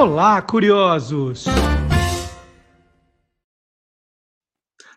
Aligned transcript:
Olá, 0.00 0.40
curiosos! 0.40 1.44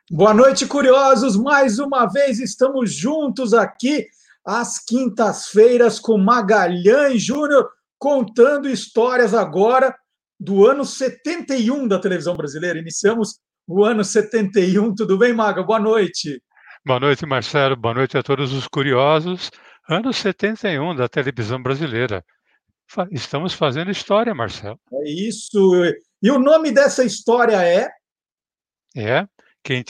Boa 0.10 0.33
noite, 0.33 0.65
curiosos! 0.65 1.35
Mais 1.35 1.78
uma 1.78 2.05
vez 2.05 2.39
estamos 2.39 2.96
juntos 2.96 3.53
aqui 3.53 4.08
às 4.46 4.79
quintas-feiras 4.79 5.99
com 5.99 6.17
Magalhães 6.17 7.21
Júnior, 7.21 7.69
contando 7.99 8.69
histórias 8.69 9.33
agora 9.33 9.94
do 10.39 10.65
ano 10.65 10.85
71 10.85 11.85
da 11.85 11.99
televisão 11.99 12.33
brasileira. 12.33 12.79
Iniciamos 12.79 13.42
o 13.67 13.83
ano 13.83 14.06
71. 14.06 14.96
Tudo 14.96 15.17
bem, 15.17 15.33
Maga? 15.33 15.63
Boa 15.63 15.81
noite. 15.81 16.41
Boa 16.85 17.02
noite, 17.02 17.26
Marcelo. 17.26 17.76
Boa 17.76 17.94
noite 17.94 18.17
a 18.17 18.23
todos 18.23 18.54
os 18.54 18.70
curiosos. 18.70 19.52
Ano 19.90 20.13
71 20.13 20.95
da 20.95 21.09
televisão 21.09 21.62
brasileira. 21.62 22.23
Estamos 23.12 23.54
fazendo 23.54 23.92
história, 23.92 24.34
Marcelo. 24.34 24.80
É 24.92 25.10
isso. 25.10 25.58
E 26.22 26.32
o 26.32 26.40
nome 26.40 26.72
dessa 26.72 27.04
história 27.04 27.62
é? 27.64 27.90
É 28.96 29.28
quem. 29.64 29.84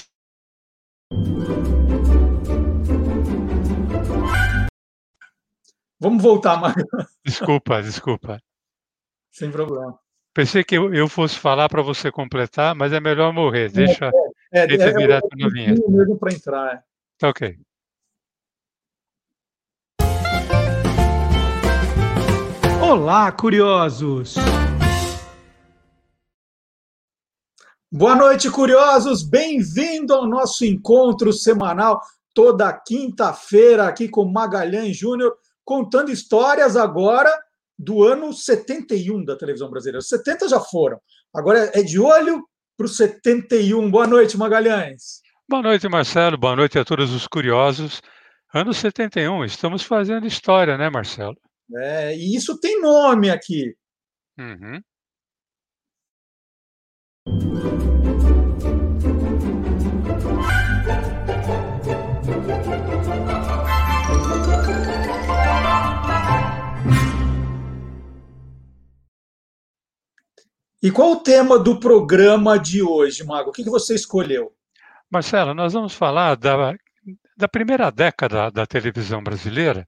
Vamos 5.99 6.21
voltar, 6.21 6.59
Marcos. 6.59 6.83
Desculpa, 7.25 7.81
desculpa. 7.81 8.41
Sem 9.31 9.49
problema. 9.51 9.97
Pensei 10.33 10.63
que 10.63 10.75
eu, 10.75 11.07
fosse 11.07 11.37
falar 11.37 11.69
para 11.69 11.81
você 11.81 12.11
completar, 12.11 12.73
mas 12.73 12.91
é 12.91 12.99
melhor 12.99 13.31
morrer. 13.31 13.71
Deixa 13.71 14.11
é, 14.51 14.59
é, 14.59 14.61
é, 14.61 14.63
é 14.63 14.93
direto 14.93 15.27
vinheta. 15.51 15.89
mesmo 15.89 16.17
para 16.17 16.33
entrar. 16.33 16.73
É. 16.75 16.83
Tá 17.17 17.29
ok. 17.29 17.57
Olá, 22.93 23.31
curiosos! 23.31 24.35
Boa 27.91 28.15
noite, 28.15 28.51
curiosos! 28.51 29.23
Bem-vindo 29.23 30.13
ao 30.13 30.27
nosso 30.27 30.63
encontro 30.63 31.33
semanal, 31.33 31.99
toda 32.35 32.71
quinta-feira, 32.71 33.87
aqui 33.87 34.07
com 34.07 34.25
Magalhães 34.25 34.95
Júnior, 34.95 35.35
contando 35.65 36.11
histórias 36.11 36.77
agora 36.77 37.31
do 37.79 38.03
ano 38.03 38.31
71 38.31 39.25
da 39.25 39.35
televisão 39.35 39.71
brasileira. 39.71 39.97
Os 39.97 40.07
70 40.07 40.47
já 40.47 40.59
foram. 40.59 41.01
Agora 41.33 41.71
é 41.73 41.81
de 41.81 41.99
olho 41.99 42.47
para 42.77 42.85
o 42.85 42.89
71. 42.89 43.89
Boa 43.89 44.05
noite, 44.05 44.37
Magalhães. 44.37 45.23
Boa 45.49 45.63
noite, 45.63 45.89
Marcelo. 45.89 46.37
Boa 46.37 46.55
noite 46.55 46.77
a 46.77 46.85
todos 46.85 47.11
os 47.11 47.25
curiosos. 47.27 48.03
Ano 48.53 48.71
71, 48.71 49.45
estamos 49.45 49.81
fazendo 49.81 50.27
história, 50.27 50.77
né, 50.77 50.91
Marcelo? 50.91 51.35
É, 51.75 52.15
e 52.15 52.35
isso 52.35 52.59
tem 52.59 52.81
nome 52.81 53.29
aqui. 53.29 53.75
Uhum. 54.37 54.81
E 70.83 70.91
qual 70.91 71.13
o 71.13 71.19
tema 71.21 71.57
do 71.57 71.79
programa 71.79 72.59
de 72.59 72.83
hoje, 72.83 73.23
Mago? 73.23 73.51
O 73.51 73.53
que 73.53 73.63
você 73.63 73.95
escolheu? 73.95 74.53
Marcelo, 75.09 75.53
nós 75.53 75.71
vamos 75.71 75.93
falar 75.93 76.35
da, 76.35 76.75
da 77.37 77.47
primeira 77.47 77.89
década 77.89 78.51
da 78.51 78.65
televisão 78.65 79.23
brasileira, 79.23 79.87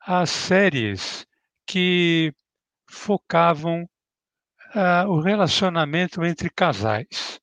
as 0.00 0.30
séries 0.30 1.26
que 1.66 2.32
focavam 2.88 3.84
uh, 4.74 5.06
o 5.08 5.20
relacionamento 5.20 6.24
entre 6.24 6.48
casais. 6.50 7.38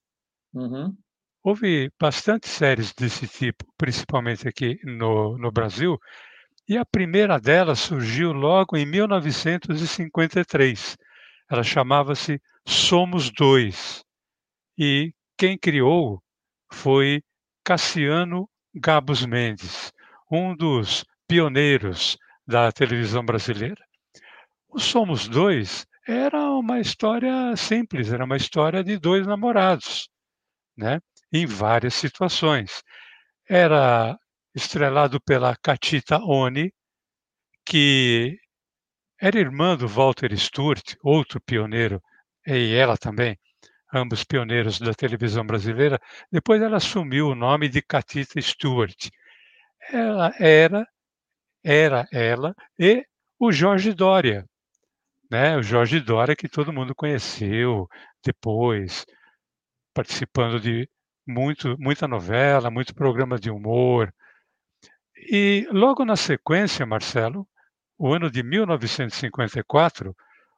Uhum. 0.53 0.95
Houve 1.43 1.91
bastante 1.99 2.47
séries 2.47 2.93
desse 2.93 3.27
tipo, 3.27 3.65
principalmente 3.77 4.47
aqui 4.47 4.79
no, 4.83 5.37
no 5.37 5.51
Brasil, 5.51 5.99
e 6.67 6.77
a 6.77 6.85
primeira 6.85 7.39
delas 7.39 7.79
surgiu 7.79 8.33
logo 8.33 8.75
em 8.75 8.85
1953. 8.85 10.97
Ela 11.49 11.63
chamava-se 11.63 12.41
Somos 12.67 13.31
Dois. 13.31 14.03
E 14.77 15.13
quem 15.37 15.57
criou 15.57 16.21
foi 16.69 17.23
Cassiano 17.63 18.49
Gabos 18.75 19.25
Mendes, 19.25 19.93
um 20.29 20.53
dos 20.53 21.05
pioneiros 21.27 22.17
da 22.47 22.71
televisão 22.71 23.23
brasileira. 23.25 23.83
O 24.69 24.79
Somos 24.79 25.27
Dois 25.27 25.85
era 26.07 26.51
uma 26.51 26.79
história 26.79 27.55
simples, 27.57 28.11
era 28.11 28.23
uma 28.23 28.37
história 28.37 28.83
de 28.83 28.97
dois 28.97 29.27
namorados, 29.27 30.09
né? 30.77 30.99
em 31.31 31.45
várias 31.45 31.93
situações. 31.95 32.81
Era 33.49 34.17
estrelado 34.55 35.19
pela 35.21 35.55
Catita 35.57 36.19
Oni, 36.19 36.71
que 37.65 38.37
era 39.21 39.39
irmã 39.39 39.75
do 39.75 39.87
Walter 39.87 40.33
Sturt, 40.37 40.95
outro 41.03 41.41
pioneiro 41.41 42.01
e 42.47 42.73
ela 42.73 42.97
também, 42.97 43.37
ambos 43.93 44.23
pioneiros 44.23 44.79
da 44.79 44.93
televisão 44.93 45.45
brasileira. 45.45 45.99
Depois 46.31 46.61
ela 46.61 46.77
assumiu 46.77 47.29
o 47.29 47.35
nome 47.35 47.67
de 47.69 47.81
Catita 47.81 48.41
Stewart. 48.41 49.09
Ela 49.91 50.33
era, 50.39 50.87
era 51.63 52.07
ela 52.11 52.55
e 52.79 53.05
o 53.39 53.51
Jorge 53.51 53.93
Dória, 53.93 54.45
né? 55.29 55.57
O 55.57 55.63
Jorge 55.63 55.99
Dória 55.99 56.35
que 56.35 56.47
todo 56.47 56.73
mundo 56.73 56.95
conheceu 56.95 57.87
depois, 58.23 59.05
participando 59.93 60.59
de 60.59 60.89
muito, 61.25 61.75
muita 61.79 62.07
novela, 62.07 62.71
muito 62.71 62.95
programa 62.95 63.37
de 63.37 63.49
humor. 63.51 64.13
E 65.15 65.67
logo 65.71 66.05
na 66.05 66.15
sequência, 66.15 66.85
Marcelo, 66.85 67.47
o 67.97 68.13
ano 68.13 68.31
de 68.31 68.43
1954, 68.43 70.15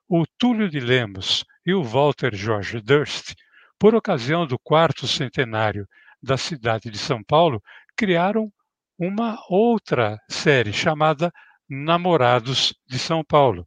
o 0.08 0.26
Túlio 0.38 0.70
de 0.70 0.80
Lemos 0.80 1.46
e 1.66 1.74
o 1.74 1.84
Walter 1.84 2.36
George 2.36 2.80
Durst, 2.82 3.34
por 3.80 3.96
ocasião 3.96 4.46
do 4.46 4.60
quarto 4.60 5.08
centenário 5.08 5.88
da 6.22 6.38
cidade 6.38 6.90
de 6.90 6.98
São 6.98 7.24
Paulo, 7.24 7.64
criaram 7.96 8.52
uma 9.00 9.38
outra 9.48 10.20
série 10.30 10.74
chamada 10.74 11.32
Namorados 11.70 12.74
de 12.86 13.00
São 13.00 13.24
Paulo. 13.24 13.66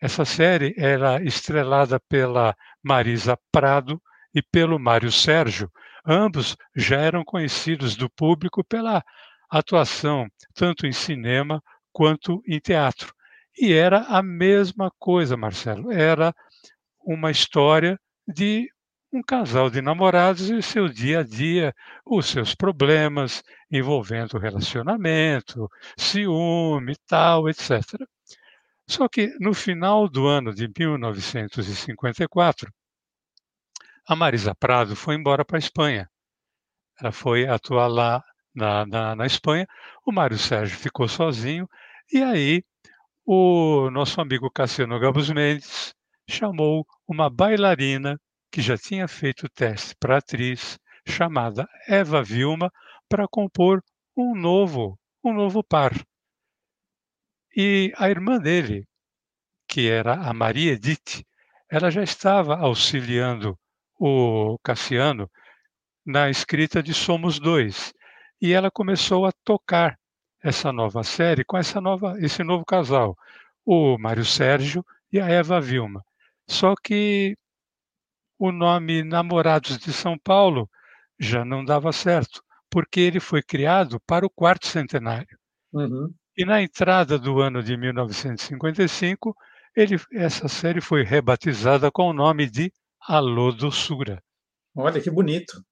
Essa 0.00 0.24
série 0.24 0.74
era 0.78 1.22
estrelada 1.22 2.00
pela 2.08 2.56
Marisa 2.82 3.38
Prado 3.52 4.00
e 4.34 4.42
pelo 4.42 4.78
Mário 4.78 5.12
Sérgio. 5.12 5.70
Ambos 6.06 6.56
já 6.74 7.00
eram 7.00 7.22
conhecidos 7.22 7.96
do 7.96 8.08
público 8.08 8.64
pela 8.64 9.02
atuação 9.50 10.26
tanto 10.54 10.86
em 10.86 10.92
cinema 10.92 11.62
quanto 11.92 12.42
em 12.46 12.58
teatro. 12.58 13.12
E 13.58 13.72
era 13.72 14.00
a 14.04 14.22
mesma 14.22 14.90
coisa, 14.98 15.36
Marcelo. 15.36 15.92
Era 15.92 16.34
uma 17.04 17.30
história 17.30 17.98
de 18.26 18.68
um 19.14 19.22
casal 19.22 19.70
de 19.70 19.80
namorados 19.80 20.50
e 20.50 20.60
seu 20.60 20.88
dia 20.88 21.20
a 21.20 21.22
dia, 21.22 21.72
os 22.04 22.26
seus 22.26 22.54
problemas 22.54 23.42
envolvendo 23.70 24.38
relacionamento, 24.38 25.70
ciúme, 25.96 26.96
tal, 27.06 27.48
etc. 27.48 27.80
Só 28.88 29.08
que 29.08 29.28
no 29.38 29.54
final 29.54 30.08
do 30.08 30.26
ano 30.26 30.52
de 30.52 30.68
1954, 30.68 32.72
a 34.06 34.16
Marisa 34.16 34.54
Prado 34.54 34.96
foi 34.96 35.14
embora 35.14 35.44
para 35.44 35.56
a 35.56 35.58
Espanha. 35.58 36.10
Ela 37.00 37.12
foi 37.12 37.46
atuar 37.46 37.86
lá 37.86 38.22
na, 38.54 38.84
na, 38.84 39.16
na 39.16 39.26
Espanha. 39.26 39.66
O 40.04 40.12
Mário 40.12 40.36
Sérgio 40.36 40.76
ficou 40.76 41.08
sozinho 41.08 41.68
e 42.12 42.20
aí 42.20 42.62
o 43.24 43.90
nosso 43.90 44.20
amigo 44.20 44.50
Cassiano 44.50 44.98
Gabus 44.98 45.30
Mendes 45.30 45.94
chamou 46.28 46.86
uma 47.08 47.30
bailarina 47.30 48.18
que 48.54 48.62
já 48.62 48.78
tinha 48.78 49.08
feito 49.08 49.48
teste 49.48 49.96
para 49.98 50.18
atriz, 50.18 50.78
chamada 51.04 51.68
Eva 51.88 52.22
Vilma, 52.22 52.70
para 53.08 53.26
compor 53.26 53.82
um 54.16 54.32
novo, 54.32 54.96
um 55.24 55.34
novo 55.34 55.60
par. 55.60 55.90
E 57.56 57.92
a 57.96 58.08
irmã 58.08 58.38
dele, 58.38 58.86
que 59.66 59.90
era 59.90 60.14
a 60.14 60.32
Maria 60.32 60.74
Edith, 60.74 61.24
ela 61.68 61.90
já 61.90 62.04
estava 62.04 62.56
auxiliando 62.56 63.58
o 63.98 64.56
Cassiano 64.62 65.28
na 66.06 66.30
escrita 66.30 66.80
de 66.80 66.94
Somos 66.94 67.40
Dois. 67.40 67.92
E 68.40 68.52
ela 68.52 68.70
começou 68.70 69.26
a 69.26 69.32
tocar 69.44 69.98
essa 70.40 70.72
nova 70.72 71.02
série 71.02 71.44
com 71.44 71.58
essa 71.58 71.80
nova, 71.80 72.14
esse 72.20 72.44
novo 72.44 72.64
casal, 72.64 73.18
o 73.66 73.98
Mário 73.98 74.24
Sérgio 74.24 74.86
e 75.10 75.18
a 75.18 75.26
Eva 75.26 75.60
Vilma. 75.60 76.04
Só 76.46 76.76
que 76.76 77.36
o 78.38 78.50
nome 78.52 79.02
Namorados 79.02 79.78
de 79.78 79.92
São 79.92 80.18
Paulo 80.18 80.68
já 81.18 81.44
não 81.44 81.64
dava 81.64 81.92
certo, 81.92 82.42
porque 82.70 83.00
ele 83.00 83.20
foi 83.20 83.42
criado 83.42 84.00
para 84.00 84.26
o 84.26 84.30
quarto 84.30 84.66
centenário. 84.66 85.38
Uhum. 85.72 86.12
E 86.36 86.44
na 86.44 86.62
entrada 86.62 87.18
do 87.18 87.40
ano 87.40 87.62
de 87.62 87.76
1955, 87.76 89.34
ele, 89.76 89.96
essa 90.12 90.48
série 90.48 90.80
foi 90.80 91.02
rebatizada 91.02 91.90
com 91.90 92.08
o 92.08 92.12
nome 92.12 92.48
de 92.50 92.72
Alô 93.00 93.52
Doçura. 93.52 94.22
Olha 94.74 95.00
que 95.00 95.10
bonito. 95.10 95.62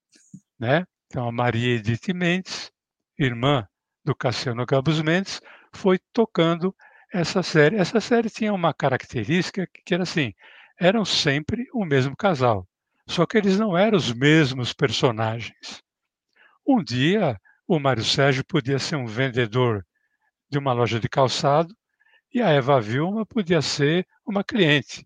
Né? 0.57 0.85
Então, 1.07 1.27
a 1.27 1.31
Maria 1.31 1.75
Edith 1.75 2.13
Mendes, 2.13 2.71
irmã 3.17 3.67
do 4.03 4.15
Cassiano 4.15 4.65
Gabus 4.65 5.01
Mendes, 5.01 5.41
foi 5.73 5.99
tocando 6.13 6.73
essa 7.13 7.43
série. 7.43 7.77
Essa 7.77 7.99
série 7.99 8.29
tinha 8.29 8.53
uma 8.53 8.73
característica 8.73 9.67
que 9.85 9.93
era 9.93 10.03
assim: 10.03 10.33
eram 10.79 11.05
sempre 11.05 11.67
o 11.73 11.85
mesmo 11.85 12.15
casal, 12.15 12.67
só 13.07 13.25
que 13.25 13.37
eles 13.37 13.59
não 13.59 13.77
eram 13.77 13.97
os 13.97 14.13
mesmos 14.13 14.73
personagens. 14.73 15.81
Um 16.65 16.83
dia, 16.83 17.37
o 17.67 17.79
Mário 17.79 18.03
Sérgio 18.03 18.45
podia 18.45 18.79
ser 18.79 18.95
um 18.95 19.05
vendedor 19.05 19.85
de 20.49 20.57
uma 20.57 20.73
loja 20.73 20.99
de 20.99 21.09
calçado 21.09 21.75
e 22.33 22.41
a 22.41 22.49
Eva 22.49 22.79
Vilma 22.79 23.25
podia 23.25 23.61
ser 23.61 24.05
uma 24.25 24.43
cliente. 24.43 25.05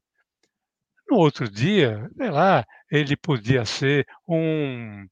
No 1.10 1.18
outro 1.18 1.50
dia, 1.50 2.10
sei 2.18 2.30
lá, 2.30 2.66
ele 2.92 3.16
podia 3.16 3.66
ser 3.66 4.06
um 4.28 5.08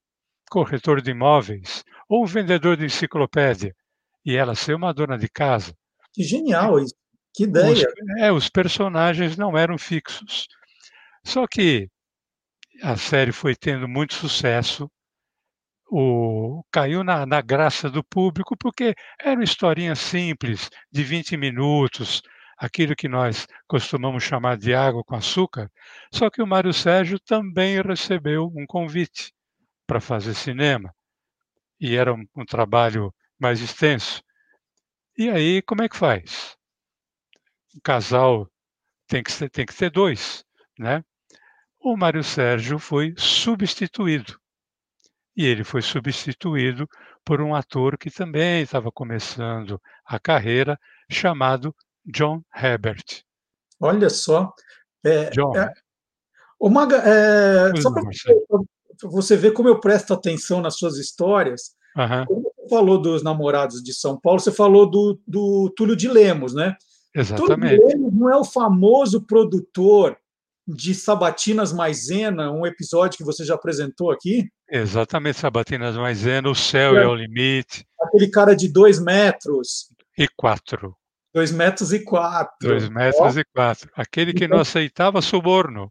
corretor 0.50 1.00
de 1.00 1.10
imóveis 1.10 1.82
ou 2.08 2.22
um 2.22 2.26
vendedor 2.26 2.76
de 2.76 2.84
enciclopédia 2.84 3.74
e 4.24 4.36
ela 4.36 4.54
ser 4.54 4.74
uma 4.74 4.92
dona 4.92 5.18
de 5.18 5.28
casa. 5.28 5.74
Que 6.12 6.22
genial 6.22 6.78
isso. 6.78 6.94
Que 7.36 7.44
ideia. 7.44 7.70
Os, 7.70 7.84
é, 8.18 8.32
os 8.32 8.48
personagens 8.48 9.36
não 9.36 9.56
eram 9.58 9.76
fixos. 9.76 10.48
Só 11.22 11.46
que 11.46 11.86
a 12.82 12.96
série 12.96 13.30
foi 13.30 13.54
tendo 13.54 13.86
muito 13.86 14.14
sucesso, 14.14 14.90
o, 15.90 16.64
caiu 16.72 17.04
na, 17.04 17.26
na, 17.26 17.42
graça 17.42 17.90
do 17.90 18.02
público, 18.02 18.56
porque 18.56 18.94
era 19.20 19.34
uma 19.34 19.44
historinha 19.44 19.94
simples, 19.94 20.70
de 20.90 21.04
20 21.04 21.36
minutos, 21.36 22.22
aquilo 22.56 22.96
que 22.96 23.08
nós 23.08 23.46
costumamos 23.68 24.24
chamar 24.24 24.56
de 24.56 24.74
água 24.74 25.04
com 25.04 25.14
açúcar. 25.14 25.70
Só 26.12 26.30
que 26.30 26.42
o 26.42 26.46
Mário 26.46 26.72
Sérgio 26.72 27.20
também 27.20 27.82
recebeu 27.82 28.50
um 28.56 28.66
convite 28.66 29.32
para 29.86 30.00
fazer 30.00 30.34
cinema, 30.34 30.92
e 31.78 31.96
era 31.96 32.14
um, 32.14 32.24
um 32.34 32.44
trabalho 32.46 33.14
mais 33.38 33.60
extenso. 33.60 34.22
E 35.18 35.28
aí, 35.28 35.62
como 35.62 35.82
é 35.82 35.88
que 35.88 35.96
faz? 35.96 36.55
Casal 37.82 38.48
tem 39.06 39.22
que, 39.22 39.32
ser, 39.32 39.50
tem 39.50 39.66
que 39.66 39.74
ter 39.74 39.90
dois, 39.90 40.44
né? 40.78 41.04
O 41.80 41.96
Mário 41.96 42.24
Sérgio 42.24 42.78
foi 42.78 43.14
substituído 43.16 44.38
e 45.36 45.44
ele 45.44 45.62
foi 45.62 45.82
substituído 45.82 46.88
por 47.24 47.40
um 47.40 47.54
ator 47.54 47.98
que 47.98 48.10
também 48.10 48.62
estava 48.62 48.90
começando 48.90 49.80
a 50.04 50.18
carreira, 50.18 50.78
chamado 51.10 51.74
John 52.06 52.42
Herbert. 52.54 53.22
Olha 53.78 54.08
só. 54.08 54.52
É, 55.04 55.28
John. 55.30 55.54
É, 55.54 55.72
o 56.58 56.70
Maga, 56.70 56.96
é, 57.04 57.80
só 57.80 57.92
para 57.92 58.02
você 59.10 59.36
ver 59.36 59.52
como 59.52 59.68
eu 59.68 59.78
presto 59.78 60.14
atenção 60.14 60.62
nas 60.62 60.78
suas 60.78 60.96
histórias. 60.96 61.74
Uhum. 61.96 62.42
Você 62.54 62.68
falou 62.70 63.00
dos 63.00 63.22
namorados 63.22 63.82
de 63.82 63.92
São 63.92 64.18
Paulo, 64.18 64.40
você 64.40 64.50
falou 64.50 64.88
do, 64.88 65.20
do 65.26 65.70
Túlio 65.76 65.94
de 65.94 66.08
Lemos, 66.08 66.54
né? 66.54 66.74
Exatamente. 67.16 67.78
De 67.78 67.84
Lemos 67.84 68.12
não 68.12 68.30
é 68.30 68.36
o 68.36 68.44
famoso 68.44 69.22
produtor 69.22 70.16
de 70.66 70.94
Sabatinas 70.94 71.72
Maisena, 71.72 72.50
um 72.50 72.66
episódio 72.66 73.16
que 73.16 73.24
você 73.24 73.44
já 73.44 73.54
apresentou 73.54 74.10
aqui? 74.10 74.48
Exatamente, 74.68 75.38
Sabatinas 75.38 75.96
Maisena, 75.96 76.50
o 76.50 76.54
céu 76.54 76.98
é, 76.98 77.04
é 77.04 77.06
o 77.06 77.14
limite. 77.14 77.86
Aquele 78.00 78.28
cara 78.28 78.54
de 78.54 78.68
dois 78.68 78.98
metros. 78.98 79.92
E 80.18 80.26
quatro. 80.36 80.96
Dois 81.32 81.52
metros 81.52 81.92
e 81.92 82.00
quatro. 82.00 82.68
Dois 82.68 82.88
metros 82.88 83.36
Ó. 83.36 83.40
e 83.40 83.44
quatro. 83.44 83.90
Aquele 83.94 84.32
que 84.32 84.44
então, 84.44 84.56
não 84.56 84.62
aceitava 84.62 85.22
suborno. 85.22 85.90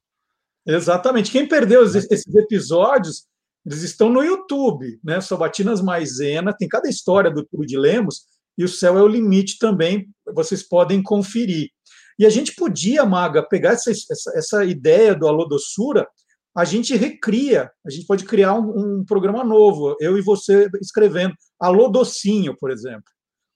Exatamente. 0.66 1.32
Quem 1.32 1.48
perdeu 1.48 1.84
esses 1.84 2.28
episódios, 2.36 3.28
eles 3.66 3.82
estão 3.84 4.10
no 4.10 4.24
YouTube, 4.24 5.00
né? 5.04 5.22
Sabatinas 5.22 5.82
Maisena, 5.82 6.54
tem 6.54 6.68
cada 6.68 6.90
história 6.90 7.32
do 7.32 7.46
Túlio 7.46 7.68
de 7.68 7.78
Lemos, 7.78 8.26
e 8.58 8.64
o 8.64 8.68
céu 8.68 8.98
é 8.98 9.02
o 9.02 9.08
limite 9.08 9.58
também, 9.60 10.10
vocês 10.34 10.68
podem 10.68 11.02
conferir. 11.02 11.70
E 12.18 12.26
a 12.26 12.30
gente 12.30 12.56
podia, 12.56 13.06
Maga, 13.06 13.44
pegar 13.48 13.74
essa, 13.74 13.92
essa, 13.92 14.32
essa 14.36 14.66
ideia 14.66 15.14
do 15.14 15.28
Alô 15.28 15.46
Doçura, 15.46 16.08
a 16.56 16.64
gente 16.64 16.96
recria, 16.96 17.70
a 17.86 17.90
gente 17.90 18.06
pode 18.06 18.24
criar 18.24 18.54
um, 18.54 19.00
um, 19.00 19.06
programa 19.06 19.44
novo, 19.44 19.96
eu 20.00 20.18
e 20.18 20.22
você 20.22 20.70
escrevendo 20.82 21.36
Alô 21.60 21.90
Docinho, 21.90 22.56
por 22.58 22.72
exemplo. 22.72 23.04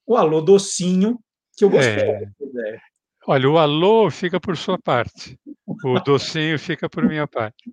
O 0.06 0.18
Alô 0.18 0.42
Docinho, 0.42 1.18
que 1.56 1.64
eu 1.64 1.70
gostei 1.70 1.94
é. 1.94 2.20
dessa 2.20 2.44
ideia. 2.44 2.82
Olha, 3.28 3.50
o 3.50 3.60
alô 3.60 4.10
fica 4.10 4.40
por 4.40 4.58
sua 4.58 4.78
parte, 4.80 5.40
o 5.68 6.00
docinho 6.00 6.58
fica 6.58 6.90
por 6.90 7.06
minha 7.06 7.28
parte. 7.28 7.72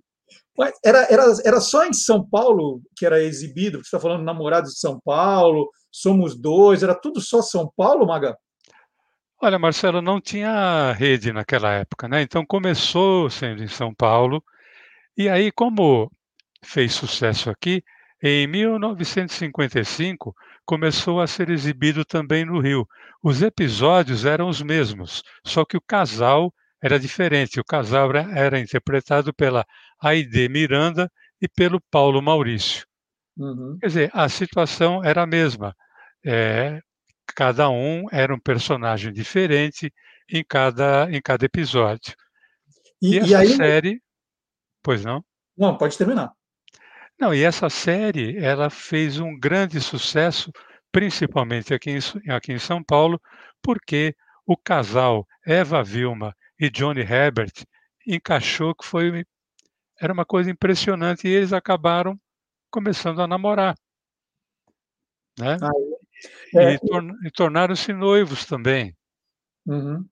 Era, 0.83 1.07
era, 1.11 1.23
era 1.43 1.59
só 1.59 1.85
em 1.85 1.93
São 1.93 2.27
Paulo 2.27 2.81
que 2.95 3.05
era 3.05 3.23
exibido? 3.23 3.77
Você 3.77 3.85
está 3.85 3.99
falando 3.99 4.23
Namorados 4.23 4.73
de 4.73 4.79
São 4.79 4.99
Paulo, 5.03 5.71
Somos 5.91 6.39
Dois, 6.39 6.83
era 6.83 6.93
tudo 6.93 7.19
só 7.21 7.41
São 7.41 7.71
Paulo, 7.75 8.05
Maga? 8.05 8.37
Olha, 9.39 9.59
Marcelo, 9.59 10.01
não 10.01 10.19
tinha 10.19 10.91
rede 10.93 11.31
naquela 11.31 11.71
época, 11.71 12.07
né? 12.07 12.21
Então 12.23 12.43
começou 12.45 13.29
sendo 13.29 13.63
em 13.63 13.67
São 13.67 13.93
Paulo, 13.93 14.43
e 15.15 15.29
aí, 15.29 15.51
como 15.51 16.11
fez 16.63 16.93
sucesso 16.93 17.49
aqui, 17.49 17.83
em 18.21 18.47
1955 18.47 20.35
começou 20.65 21.21
a 21.21 21.27
ser 21.27 21.49
exibido 21.49 22.03
também 22.03 22.45
no 22.45 22.59
Rio. 22.59 22.87
Os 23.23 23.41
episódios 23.41 24.25
eram 24.25 24.49
os 24.49 24.61
mesmos, 24.61 25.23
só 25.45 25.63
que 25.63 25.77
o 25.77 25.81
casal 25.81 26.51
era 26.81 26.99
diferente. 26.99 27.59
O 27.59 27.65
casal 27.65 28.09
era, 28.09 28.39
era 28.39 28.59
interpretado 28.59 29.33
pela 29.33 29.65
Aide 30.01 30.49
Miranda 30.49 31.11
e 31.41 31.47
pelo 31.47 31.79
Paulo 31.91 32.21
Maurício. 32.21 32.85
Uhum. 33.37 33.77
Quer 33.79 33.87
dizer, 33.87 34.11
a 34.13 34.27
situação 34.29 35.03
era 35.03 35.23
a 35.23 35.27
mesma. 35.27 35.75
É, 36.25 36.81
cada 37.35 37.69
um 37.69 38.05
era 38.11 38.33
um 38.33 38.39
personagem 38.39 39.11
diferente 39.11 39.93
em 40.29 40.43
cada, 40.43 41.09
em 41.11 41.21
cada 41.21 41.45
episódio. 41.45 42.15
E, 43.01 43.15
e 43.15 43.19
essa 43.19 43.29
e 43.29 43.35
aí... 43.35 43.47
série. 43.55 44.01
Pois 44.83 45.03
não? 45.03 45.23
Não, 45.57 45.77
pode 45.77 45.97
terminar. 45.97 46.31
Não, 47.19 47.33
e 47.33 47.43
essa 47.43 47.69
série 47.69 48.37
ela 48.37 48.69
fez 48.69 49.19
um 49.19 49.37
grande 49.37 49.81
sucesso, 49.81 50.51
principalmente 50.91 51.73
aqui 51.73 51.91
em, 51.91 52.31
aqui 52.31 52.53
em 52.53 52.59
São 52.59 52.83
Paulo, 52.83 53.19
porque 53.61 54.15
o 54.45 54.55
casal 54.55 55.27
Eva 55.45 55.83
Vilma 55.83 56.35
e 56.59 56.69
Johnny 56.69 57.01
Herbert 57.01 57.53
encaixou 58.05 58.73
que 58.73 58.85
foi 58.85 59.25
era 59.99 60.13
uma 60.13 60.25
coisa 60.25 60.49
impressionante 60.49 61.27
e 61.27 61.31
eles 61.31 61.51
acabaram 61.51 62.19
começando 62.69 63.19
a 63.19 63.27
namorar, 63.27 63.75
né? 65.39 65.57
Ah, 65.61 65.71
é. 66.55 66.73
E, 66.73 66.79
tor 66.79 67.03
e 67.23 67.31
tornaram-se 67.31 67.93
noivos 67.93 68.45
também. 68.45 68.95
Uhum. 69.65 70.05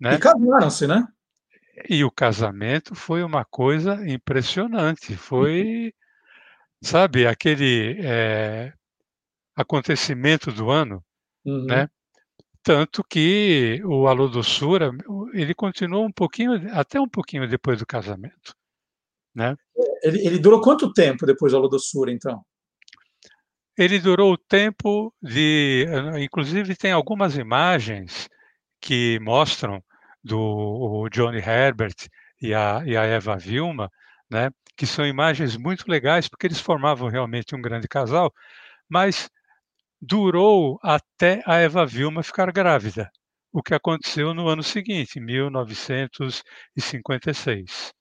Né? 0.00 0.14
E 0.14 0.18
casaram-se, 0.18 0.86
né? 0.86 1.06
E 1.88 2.04
o 2.04 2.10
casamento 2.10 2.94
foi 2.94 3.22
uma 3.22 3.44
coisa 3.44 4.08
impressionante. 4.08 5.16
Foi, 5.16 5.92
sabe, 6.82 7.26
aquele 7.26 7.96
é, 8.00 8.72
acontecimento 9.54 10.50
do 10.50 10.70
ano, 10.70 11.04
uhum. 11.44 11.66
né? 11.66 11.88
Tanto 12.62 13.04
que 13.04 13.80
o 13.84 14.08
Alô 14.08 14.26
Doçura, 14.26 14.90
ele 15.32 15.54
continuou 15.54 16.04
um 16.04 16.12
pouquinho, 16.12 16.52
até 16.72 17.00
um 17.00 17.08
pouquinho 17.08 17.48
depois 17.48 17.78
do 17.78 17.86
casamento, 17.86 18.54
né? 19.34 19.56
Ele, 20.02 20.26
ele 20.26 20.38
durou 20.38 20.60
quanto 20.60 20.92
tempo 20.92 21.24
depois 21.24 21.52
do 21.52 21.58
Alô 21.58 21.68
Doçura, 21.68 22.10
então? 22.10 22.44
Ele 23.76 23.98
durou 23.98 24.32
o 24.32 24.38
tempo 24.38 25.12
de. 25.22 25.86
Inclusive, 26.18 26.74
tem 26.76 26.92
algumas 26.92 27.36
imagens 27.36 28.28
que 28.80 29.18
mostram 29.20 29.82
do 30.24 31.08
Johnny 31.10 31.38
Herbert 31.38 31.94
e 32.40 32.54
a, 32.54 32.82
e 32.86 32.96
a 32.96 33.04
Eva 33.04 33.36
Vilma, 33.36 33.90
né, 34.30 34.50
que 34.76 34.86
são 34.86 35.06
imagens 35.06 35.56
muito 35.56 35.84
legais, 35.88 36.28
porque 36.28 36.46
eles 36.46 36.60
formavam 36.60 37.08
realmente 37.08 37.54
um 37.54 37.62
grande 37.62 37.88
casal, 37.88 38.32
mas 38.88 39.28
durou 40.00 40.78
até 40.82 41.42
a 41.46 41.56
Eva 41.56 41.86
Vilma 41.86 42.22
ficar 42.22 42.50
grávida, 42.52 43.10
o 43.52 43.62
que 43.62 43.74
aconteceu 43.74 44.34
no 44.34 44.48
ano 44.48 44.62
seguinte, 44.62 45.20
1956. 45.20 47.92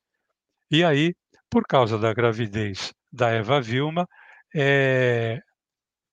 E 0.72 0.84
aí, 0.84 1.14
por 1.50 1.64
causa 1.68 1.98
da 1.98 2.14
gravidez 2.14 2.94
da 3.12 3.30
Eva 3.30 3.62
Vilma, 3.62 4.08
é, 4.56 5.40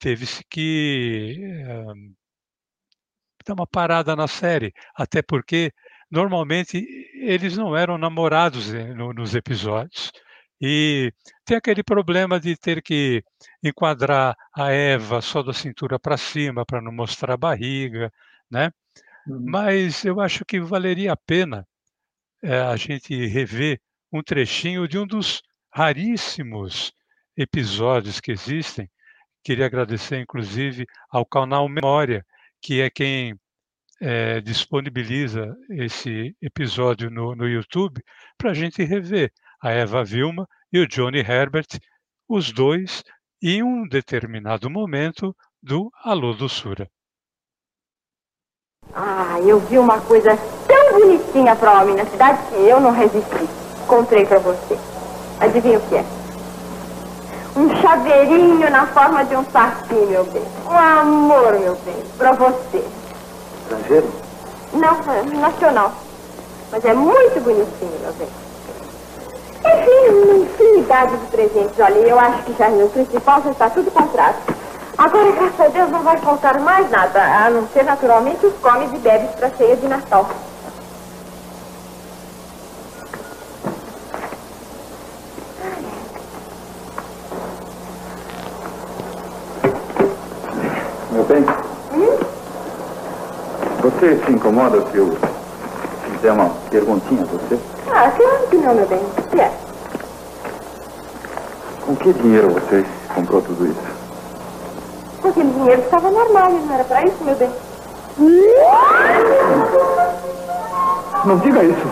teve-se 0.02 0.44
que 0.50 1.38
uh, 1.64 1.94
dar 3.46 3.54
uma 3.54 3.66
parada 3.68 4.16
na 4.16 4.26
série, 4.26 4.74
até 4.96 5.22
porque 5.22 5.72
normalmente 6.10 6.84
eles 7.14 7.56
não 7.56 7.76
eram 7.76 7.96
namorados 7.96 8.74
eh, 8.74 8.92
no, 8.94 9.12
nos 9.12 9.32
episódios. 9.34 10.10
E 10.60 11.12
tem 11.44 11.56
aquele 11.56 11.84
problema 11.84 12.40
de 12.40 12.56
ter 12.56 12.82
que 12.82 13.22
enquadrar 13.62 14.36
a 14.52 14.70
Eva 14.72 15.20
só 15.20 15.40
da 15.40 15.52
cintura 15.52 15.98
para 16.00 16.16
cima 16.16 16.66
para 16.66 16.82
não 16.82 16.92
mostrar 16.92 17.34
a 17.34 17.36
barriga, 17.36 18.12
né? 18.50 18.72
Uhum. 19.26 19.44
Mas 19.50 20.04
eu 20.04 20.20
acho 20.20 20.44
que 20.44 20.60
valeria 20.60 21.12
a 21.12 21.16
pena 21.16 21.66
é, 22.42 22.58
a 22.58 22.76
gente 22.76 23.14
rever 23.26 23.80
um 24.12 24.20
trechinho 24.20 24.88
de 24.88 24.98
um 24.98 25.06
dos 25.06 25.42
raríssimos 25.72 26.92
episódios 27.36 28.20
que 28.20 28.32
existem. 28.32 28.90
Queria 29.44 29.66
agradecer, 29.66 30.20
inclusive, 30.20 30.86
ao 31.10 31.26
canal 31.26 31.68
Memória, 31.68 32.24
que 32.60 32.80
é 32.80 32.88
quem 32.88 33.34
é, 34.00 34.40
disponibiliza 34.40 35.54
esse 35.70 36.36
episódio 36.40 37.10
no, 37.10 37.34
no 37.34 37.48
YouTube, 37.48 38.02
para 38.38 38.50
a 38.50 38.54
gente 38.54 38.82
rever 38.84 39.32
a 39.60 39.70
Eva 39.70 40.04
Vilma 40.04 40.46
e 40.72 40.78
o 40.78 40.86
Johnny 40.86 41.18
Herbert, 41.18 41.68
os 42.28 42.52
dois, 42.52 43.02
em 43.42 43.62
um 43.62 43.86
determinado 43.88 44.70
momento 44.70 45.34
do 45.62 45.90
Alô 46.02 46.34
Doçura. 46.34 46.88
Ah, 48.94 49.38
eu 49.40 49.58
vi 49.60 49.78
uma 49.78 50.00
coisa 50.00 50.36
tão 50.66 51.00
bonitinha 51.00 51.56
para 51.56 51.80
homem 51.80 51.96
na 51.96 52.04
cidade 52.06 52.46
que 52.48 52.54
eu 52.54 52.80
não 52.80 52.92
resisti. 52.92 53.48
Comprei 53.86 54.26
para 54.26 54.38
você. 54.38 54.76
Adivinha 55.40 55.78
o 55.78 55.88
que 55.88 55.96
é? 55.96 56.21
Um 57.54 57.68
chaveirinho 57.82 58.70
na 58.70 58.86
forma 58.86 59.24
de 59.24 59.36
um 59.36 59.44
saci, 59.44 59.94
meu 59.94 60.24
bem. 60.24 60.42
Um 60.70 60.76
amor, 60.76 61.52
meu 61.58 61.76
bem, 61.84 62.02
para 62.16 62.32
você. 62.32 62.82
Estrangeiro? 63.62 64.10
Não, 64.72 64.96
é 65.12 65.22
nacional. 65.36 65.92
Mas 66.70 66.84
é 66.84 66.94
muito 66.94 67.40
bonitinho, 67.42 68.00
meu 68.00 68.12
bem. 68.14 68.28
Enfim, 69.64 70.14
uma 70.14 70.44
infinidade 70.44 71.16
de 71.16 71.26
presentes. 71.26 71.78
Olha, 71.78 71.98
eu 71.98 72.18
acho 72.18 72.42
que 72.44 72.54
já 72.54 72.70
no 72.70 72.88
principal 72.88 73.42
já 73.42 73.50
está 73.50 73.68
tudo 73.68 73.90
comprado. 73.90 74.36
Agora, 74.96 75.32
graças 75.32 75.60
a 75.60 75.68
Deus, 75.68 75.90
não 75.90 76.02
vai 76.02 76.16
faltar 76.18 76.58
mais 76.58 76.90
nada, 76.90 77.20
a 77.20 77.50
não 77.50 77.68
ser 77.68 77.84
naturalmente 77.84 78.46
os 78.46 78.54
comes 78.58 78.92
e 78.92 78.98
bebes 78.98 79.30
para 79.32 79.48
a 79.48 79.50
ceia 79.50 79.76
de 79.76 79.88
Natal. 79.88 80.28
Você 93.82 94.16
se 94.24 94.32
incomoda 94.32 94.80
se 94.90 94.96
eu 94.96 95.10
fizer 96.12 96.30
uma 96.30 96.50
perguntinha 96.70 97.22
a 97.22 97.26
você? 97.26 97.58
Ah, 97.90 98.12
claro 98.16 98.46
que 98.48 98.56
não, 98.56 98.74
meu 98.74 98.86
bem. 98.86 99.00
O 99.00 99.22
que 99.22 99.40
é? 99.40 99.50
Com 101.84 101.96
que 101.96 102.12
dinheiro 102.12 102.50
você 102.50 102.86
comprou 103.12 103.42
tudo 103.42 103.66
isso? 103.66 105.28
Aquele 105.28 105.50
dinheiro 105.50 105.82
estava 105.82 106.10
no 106.10 106.20
armário, 106.20 106.60
não 106.64 106.74
era 106.74 106.84
para 106.84 107.04
isso, 107.04 107.16
meu 107.24 107.34
bem? 107.34 107.50
Não 111.24 111.38
diga 111.38 111.64
isso. 111.64 111.88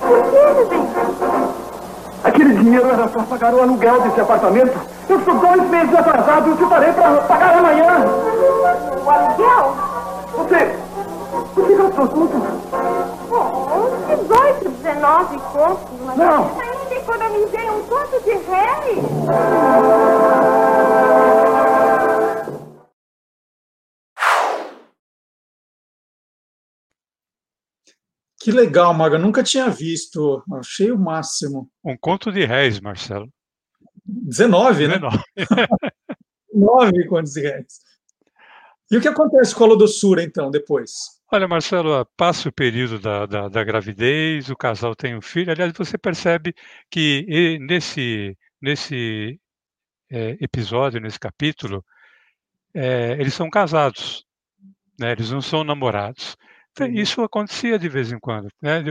Por 0.00 0.22
que, 0.24 0.54
meu 0.54 0.66
bem? 0.66 0.88
Aquele 2.24 2.54
dinheiro 2.56 2.88
era 2.88 3.08
para 3.08 3.22
pagar 3.22 3.54
o 3.54 3.62
aluguel 3.62 4.02
desse 4.02 4.20
apartamento. 4.20 4.78
Eu 5.08 5.18
estou 5.18 5.38
dois 5.40 5.70
meses 5.70 5.94
atrasado 5.94 6.48
e 6.48 6.50
eu 6.52 6.56
te 6.56 6.66
parei 6.68 6.92
para 6.92 7.20
pagar 7.22 7.58
amanhã. 7.58 8.04
O 9.04 9.10
aluguel? 9.10 9.76
Você. 10.36 10.76
Você 11.54 11.74
gastou 11.76 12.08
tudo? 12.08 12.42
Oh, 13.30 14.16
18, 14.16 14.68
19 14.70 15.38
contos, 15.52 16.00
mas 16.06 16.16
Não. 16.16 16.48
eu 16.48 16.60
ainda 16.60 16.94
economizei 16.94 17.70
um 17.70 17.82
conto 17.84 18.20
de 18.24 18.30
réis. 18.32 19.04
Que 28.40 28.50
legal, 28.50 28.92
Maga. 28.92 29.18
Nunca 29.18 29.42
tinha 29.42 29.68
visto. 29.70 30.42
Achei 30.58 30.90
o 30.90 30.98
máximo. 30.98 31.70
Um 31.84 31.96
conto 31.96 32.32
de 32.32 32.44
réis, 32.44 32.80
Marcelo. 32.80 33.28
19, 34.12 34.88
né? 34.88 34.98
19. 34.98 35.24
9 36.54 37.06
contos 37.06 37.32
de 37.32 37.40
réis. 37.40 37.80
E 38.90 38.96
o 38.96 39.00
que 39.00 39.08
acontece 39.08 39.54
com 39.54 39.64
a 39.64 39.68
lodossura, 39.68 40.22
então, 40.22 40.50
depois? 40.50 40.92
Olha, 41.32 41.48
Marcelo, 41.48 42.06
passa 42.14 42.50
o 42.50 42.52
período 42.52 42.98
da, 42.98 43.24
da, 43.24 43.48
da 43.48 43.64
gravidez, 43.64 44.50
o 44.50 44.56
casal 44.56 44.94
tem 44.94 45.16
um 45.16 45.22
filho. 45.22 45.50
Aliás, 45.50 45.72
você 45.74 45.96
percebe 45.96 46.54
que 46.90 47.58
nesse, 47.60 48.36
nesse 48.60 49.40
é, 50.10 50.36
episódio, 50.42 51.00
nesse 51.00 51.18
capítulo, 51.18 51.82
é, 52.74 53.12
eles 53.12 53.32
são 53.32 53.48
casados, 53.48 54.26
né? 55.00 55.12
eles 55.12 55.30
não 55.30 55.40
são 55.40 55.64
namorados. 55.64 56.36
Então, 56.72 56.86
Uhum. 56.86 56.94
Isso 56.94 57.22
acontecia 57.22 57.78
de 57.78 57.88
vez 57.88 58.10
em 58.12 58.18
quando. 58.18 58.48
Né? 58.60 58.82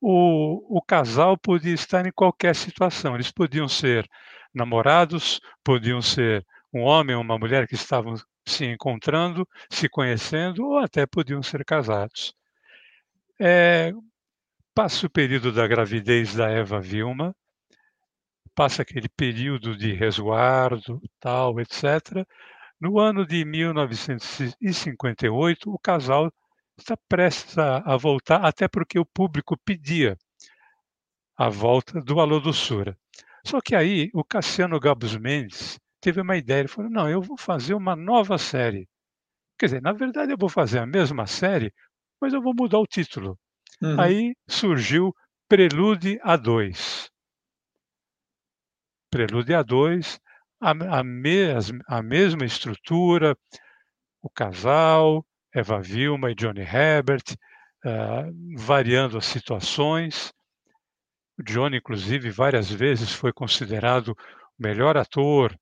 O, 0.00 0.78
o 0.78 0.82
casal 0.82 1.36
podia 1.36 1.74
estar 1.74 2.06
em 2.06 2.12
qualquer 2.12 2.54
situação. 2.54 3.14
Eles 3.14 3.30
podiam 3.30 3.68
ser 3.68 4.08
namorados, 4.54 5.40
podiam 5.64 6.02
ser 6.02 6.44
um 6.72 6.82
homem 6.82 7.16
ou 7.16 7.22
uma 7.22 7.38
mulher 7.38 7.66
que 7.66 7.74
estavam 7.74 8.14
se 8.46 8.64
encontrando, 8.64 9.46
se 9.70 9.88
conhecendo, 9.88 10.66
ou 10.66 10.78
até 10.78 11.06
podiam 11.06 11.42
ser 11.42 11.64
casados. 11.64 12.34
É, 13.40 13.92
passa 14.74 15.06
o 15.06 15.10
período 15.10 15.52
da 15.52 15.66
gravidez 15.66 16.34
da 16.34 16.48
Eva 16.48 16.80
Vilma, 16.80 17.34
passa 18.54 18.82
aquele 18.82 19.08
período 19.08 19.76
de 19.76 19.92
resguardo, 19.92 21.00
tal, 21.20 21.60
etc. 21.60 22.26
No 22.80 22.98
ano 22.98 23.26
de 23.26 23.44
1958, 23.44 25.70
o 25.70 25.78
casal 25.78 26.32
está 26.76 26.96
prestes 27.08 27.56
a, 27.58 27.96
voltar, 27.96 28.44
até 28.44 28.68
porque 28.68 28.98
o 28.98 29.04
público 29.04 29.56
pedia 29.64 30.16
a 31.36 31.48
volta 31.48 32.00
do 32.00 32.20
Alô 32.20 32.40
Doçura. 32.40 32.96
Só 33.46 33.60
que 33.60 33.74
aí 33.74 34.10
o 34.12 34.24
Cassiano 34.24 34.78
Gabus 34.78 35.16
Mendes 35.16 35.78
teve 36.00 36.20
uma 36.20 36.36
ideia, 36.36 36.60
ele 36.60 36.68
falou, 36.68 36.90
não, 36.90 37.08
eu 37.08 37.20
vou 37.20 37.36
fazer 37.36 37.74
uma 37.74 37.96
nova 37.96 38.38
série. 38.38 38.88
Quer 39.58 39.66
dizer, 39.66 39.82
na 39.82 39.92
verdade 39.92 40.32
eu 40.32 40.38
vou 40.38 40.48
fazer 40.48 40.78
a 40.78 40.86
mesma 40.86 41.26
série, 41.26 41.72
mas 42.20 42.32
eu 42.32 42.40
vou 42.40 42.54
mudar 42.54 42.78
o 42.78 42.86
título. 42.86 43.38
Uhum. 43.82 44.00
Aí 44.00 44.34
surgiu 44.48 45.12
Prelude 45.48 46.18
A2. 46.20 47.08
Prelude 49.10 49.52
A2, 49.52 50.18
a, 50.60 50.70
a, 50.98 51.04
mes, 51.04 51.72
a 51.86 52.02
mesma 52.02 52.44
estrutura, 52.44 53.36
o 54.22 54.28
casal, 54.28 55.24
Eva 55.54 55.80
Vilma 55.80 56.30
e 56.30 56.34
Johnny 56.34 56.60
Herbert, 56.60 57.24
uh, 57.84 58.58
variando 58.58 59.16
as 59.16 59.26
situações. 59.26 60.32
O 61.38 61.42
Johnny, 61.42 61.76
inclusive, 61.76 62.30
várias 62.30 62.70
vezes 62.70 63.12
foi 63.12 63.32
considerado 63.32 64.08
o 64.08 64.16
melhor 64.58 64.96
ator 64.96 65.56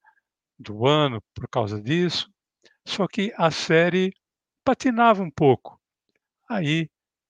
do 0.58 0.86
ano 0.86 1.22
por 1.34 1.46
causa 1.48 1.80
disso. 1.80 2.30
Só 2.86 3.06
que 3.06 3.32
a 3.36 3.50
série 3.50 4.12
patinava 4.64 5.22
um 5.22 5.30
pouco. 5.30 5.78
Aí 6.48 6.88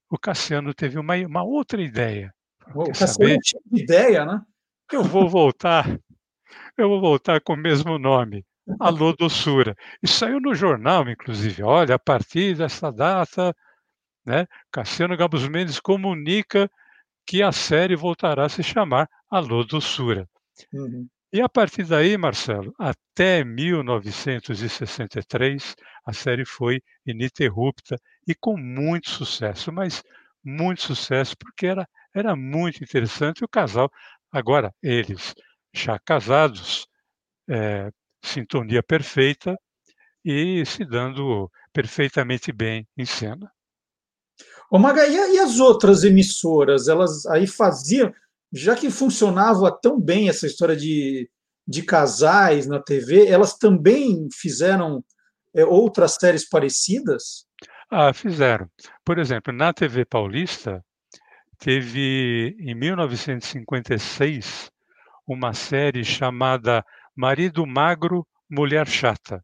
o 0.09 0.17
Cassiano 0.17 0.73
teve 0.73 0.97
uma, 0.97 1.15
uma 1.17 1.43
outra 1.43 1.81
ideia. 1.81 2.33
O 2.73 2.85
Quer 2.85 2.99
Cassiano 2.99 3.07
saber? 3.07 3.39
tinha 3.39 3.61
ideia, 3.73 4.25
né? 4.25 4.41
Eu 4.91 5.03
vou 5.03 5.27
voltar, 5.27 5.99
eu 6.77 6.87
vou 6.87 7.01
voltar 7.01 7.41
com 7.41 7.53
o 7.53 7.57
mesmo 7.57 7.99
nome, 7.99 8.45
Alô 8.79 9.13
Doçura. 9.13 9.75
E 10.01 10.07
saiu 10.07 10.39
no 10.39 10.53
jornal, 10.53 11.09
inclusive. 11.09 11.63
Olha, 11.63 11.95
a 11.95 11.99
partir 11.99 12.55
dessa 12.55 12.91
data, 12.91 13.55
né, 14.25 14.45
Cassiano 14.71 15.17
Gabus 15.17 15.47
Mendes 15.47 15.79
comunica 15.79 16.69
que 17.27 17.43
a 17.43 17.51
série 17.51 17.95
voltará 17.95 18.45
a 18.45 18.49
se 18.49 18.63
chamar 18.63 19.09
Alô 19.29 19.63
Doçura. 19.65 20.27
Uhum. 20.73 21.07
E 21.31 21.39
a 21.41 21.49
partir 21.49 21.83
daí, 21.83 22.17
Marcelo, 22.17 22.73
até 22.79 23.43
1963, 23.43 25.75
a 26.05 26.13
série 26.13 26.45
foi 26.45 26.81
ininterrupta 27.05 27.97
e 28.25 28.33
com 28.33 28.55
muito 28.57 29.09
sucesso, 29.09 29.73
mas 29.73 30.01
muito 30.41 30.81
sucesso, 30.81 31.35
porque 31.37 31.67
era, 31.67 31.85
era 32.15 32.33
muito 32.33 32.81
interessante. 32.81 33.43
O 33.43 33.49
casal, 33.49 33.91
agora 34.31 34.73
eles 34.81 35.35
já 35.73 35.99
casados, 35.99 36.87
é, 37.49 37.91
sintonia 38.23 38.81
perfeita 38.81 39.59
e 40.23 40.65
se 40.65 40.85
dando 40.85 41.51
perfeitamente 41.73 42.53
bem 42.53 42.87
em 42.97 43.05
cena. 43.05 43.51
Ô, 44.69 44.77
Maga, 44.77 45.07
e, 45.07 45.35
e 45.35 45.39
as 45.39 45.59
outras 45.59 46.03
emissoras? 46.03 46.87
Elas 46.87 47.25
aí 47.25 47.47
faziam, 47.47 48.13
já 48.51 48.75
que 48.75 48.89
funcionava 48.89 49.71
tão 49.71 49.99
bem 49.99 50.29
essa 50.29 50.45
história 50.45 50.75
de, 50.75 51.29
de 51.67 51.81
casais 51.83 52.67
na 52.67 52.79
TV, 52.79 53.27
elas 53.27 53.57
também 53.57 54.27
fizeram 54.33 55.03
é, 55.55 55.65
outras 55.65 56.15
séries 56.15 56.47
parecidas? 56.47 57.45
Ah, 57.89 58.13
fizeram. 58.13 58.69
Por 59.05 59.17
exemplo, 59.17 59.53
na 59.53 59.71
TV 59.71 60.03
Paulista, 60.03 60.83
teve 61.57 62.55
em 62.59 62.75
1956 62.75 64.69
uma 65.25 65.53
série 65.53 66.03
chamada 66.03 66.85
Marido 67.15 67.65
Magro, 67.65 68.27
Mulher 68.49 68.87
Chata, 68.87 69.43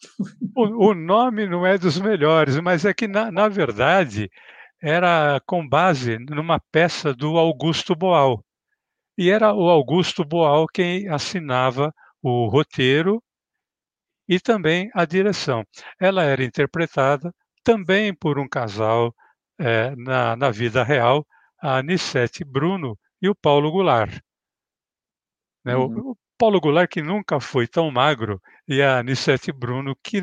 O, 0.56 0.90
o, 0.90 0.94
nome 0.94 1.46
não 1.46 1.66
é 1.66 1.78
dos 1.78 2.00
melhores, 2.00 2.58
mas 2.60 2.84
é 2.84 2.94
que, 2.94 3.06
na, 3.06 3.30
na 3.30 3.48
verdade, 3.48 4.30
era 4.80 5.40
com 5.46 5.66
base 5.66 6.18
numa 6.18 6.60
peça 6.72 7.12
do 7.12 7.36
Augusto 7.36 7.94
Boal. 7.94 8.44
E 9.16 9.30
era 9.30 9.52
o 9.52 9.68
Augusto 9.68 10.24
Boal 10.24 10.66
quem 10.66 11.08
assinava 11.08 11.92
o 12.22 12.46
roteiro 12.46 13.22
e 14.28 14.38
também 14.38 14.90
a 14.94 15.04
direção. 15.04 15.64
Ela 15.98 16.22
era 16.22 16.44
interpretada 16.44 17.34
também 17.64 18.14
por 18.14 18.38
um 18.38 18.48
casal 18.48 19.14
é, 19.58 19.94
na, 19.96 20.36
na 20.36 20.50
vida 20.50 20.84
real, 20.84 21.26
a 21.60 21.78
Anissete 21.78 22.44
Bruno 22.44 22.96
e 23.20 23.28
o 23.28 23.34
Paulo 23.34 23.70
Goulart. 23.70 24.20
Né? 25.64 25.76
Uhum. 25.76 25.98
O, 25.98 26.10
o, 26.12 26.18
Paulo 26.38 26.60
Goulart, 26.60 26.88
que 26.88 27.02
nunca 27.02 27.40
foi 27.40 27.66
tão 27.66 27.90
magro, 27.90 28.40
e 28.66 28.80
a 28.80 28.98
Anissete 28.98 29.50
Bruno, 29.50 29.96
que 30.02 30.22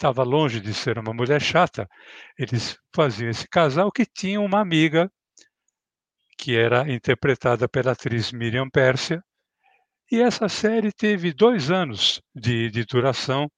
estava 0.00 0.22
longe 0.22 0.60
de 0.60 0.72
ser 0.72 0.98
uma 0.98 1.12
mulher 1.12 1.42
chata, 1.42 1.86
eles 2.38 2.78
faziam 2.94 3.28
esse 3.28 3.46
casal 3.46 3.92
que 3.92 4.06
tinha 4.06 4.40
uma 4.40 4.58
amiga 4.58 5.12
que 6.38 6.56
era 6.56 6.90
interpretada 6.90 7.68
pela 7.68 7.92
atriz 7.92 8.32
Miriam 8.32 8.70
Pérsia, 8.70 9.22
e 10.10 10.22
essa 10.22 10.48
série 10.48 10.90
teve 10.90 11.34
dois 11.34 11.70
anos 11.70 12.22
de, 12.34 12.70
de 12.70 12.82
duração, 12.86 13.50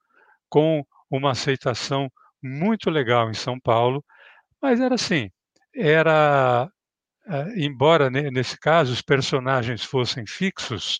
com 0.48 0.84
uma 1.08 1.30
aceitação 1.30 2.10
muito 2.42 2.90
legal 2.90 3.30
em 3.30 3.34
São 3.34 3.58
Paulo, 3.60 4.04
mas 4.60 4.80
era 4.80 4.96
assim, 4.96 5.30
era 5.72 6.68
eh, 7.28 7.64
embora 7.64 8.10
nesse 8.10 8.58
caso 8.58 8.92
os 8.92 9.00
personagens 9.00 9.84
fossem 9.84 10.26
fixos, 10.26 10.98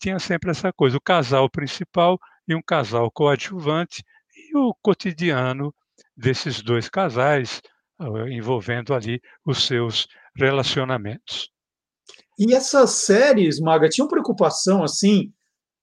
tinha 0.00 0.20
sempre 0.20 0.52
essa 0.52 0.72
coisa, 0.72 0.96
o 0.96 1.00
casal 1.00 1.50
principal 1.50 2.16
e 2.46 2.54
um 2.54 2.62
casal 2.62 3.10
coadjuvante 3.10 4.04
o 4.58 4.74
cotidiano 4.82 5.74
desses 6.16 6.60
dois 6.62 6.88
casais 6.88 7.60
envolvendo 8.30 8.94
ali 8.94 9.20
os 9.44 9.66
seus 9.66 10.06
relacionamentos. 10.36 11.50
E 12.38 12.54
essas 12.54 12.90
séries, 12.90 13.58
Maga, 13.58 13.88
tinham 13.88 14.06
preocupação 14.06 14.84
assim, 14.84 15.32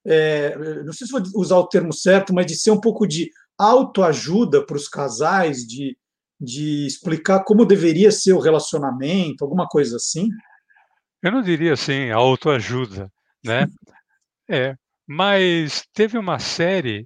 é, 0.05 0.55
não 0.83 0.93
sei 0.93 1.07
se 1.07 1.11
vou 1.11 1.21
usar 1.35 1.57
o 1.57 1.67
termo 1.67 1.91
certo, 1.91 2.33
mas 2.33 2.45
de 2.45 2.55
ser 2.55 2.71
um 2.71 2.79
pouco 2.79 3.05
de 3.05 3.29
autoajuda 3.57 4.65
para 4.65 4.77
os 4.77 4.87
casais, 4.87 5.67
de, 5.67 5.97
de 6.39 6.85
explicar 6.85 7.43
como 7.43 7.65
deveria 7.65 8.11
ser 8.11 8.33
o 8.33 8.39
relacionamento, 8.39 9.43
alguma 9.43 9.67
coisa 9.67 9.97
assim? 9.97 10.29
Eu 11.21 11.31
não 11.31 11.41
diria 11.41 11.73
assim, 11.73 12.09
autoajuda, 12.11 13.11
né? 13.43 13.67
é, 14.49 14.75
mas 15.05 15.85
teve 15.93 16.17
uma 16.17 16.39
série 16.39 17.05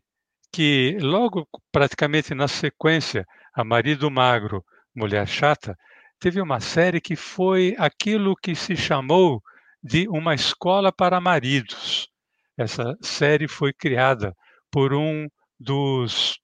que 0.51 0.98
logo 1.00 1.48
praticamente 1.72 2.34
na 2.34 2.48
sequência, 2.48 3.25
a 3.53 3.63
Marido 3.63 4.10
Magro, 4.10 4.63
Mulher 4.96 5.27
Chata, 5.27 5.77
teve 6.20 6.41
uma 6.41 6.60
série 6.60 7.00
que 7.00 7.15
foi 7.15 7.75
aquilo 7.77 8.36
que 8.36 8.56
se 8.56 8.75
chamou 8.75 9.41
de 9.82 10.08
uma 10.10 10.34
escola 10.36 10.91
para 10.91 11.22
maridos. 11.22 12.10
Essa 12.58 12.98
série 13.01 13.48
foi 13.48 13.72
criada 13.72 14.36
por 14.70 14.94
um 14.94 15.27
dos 15.60 16.39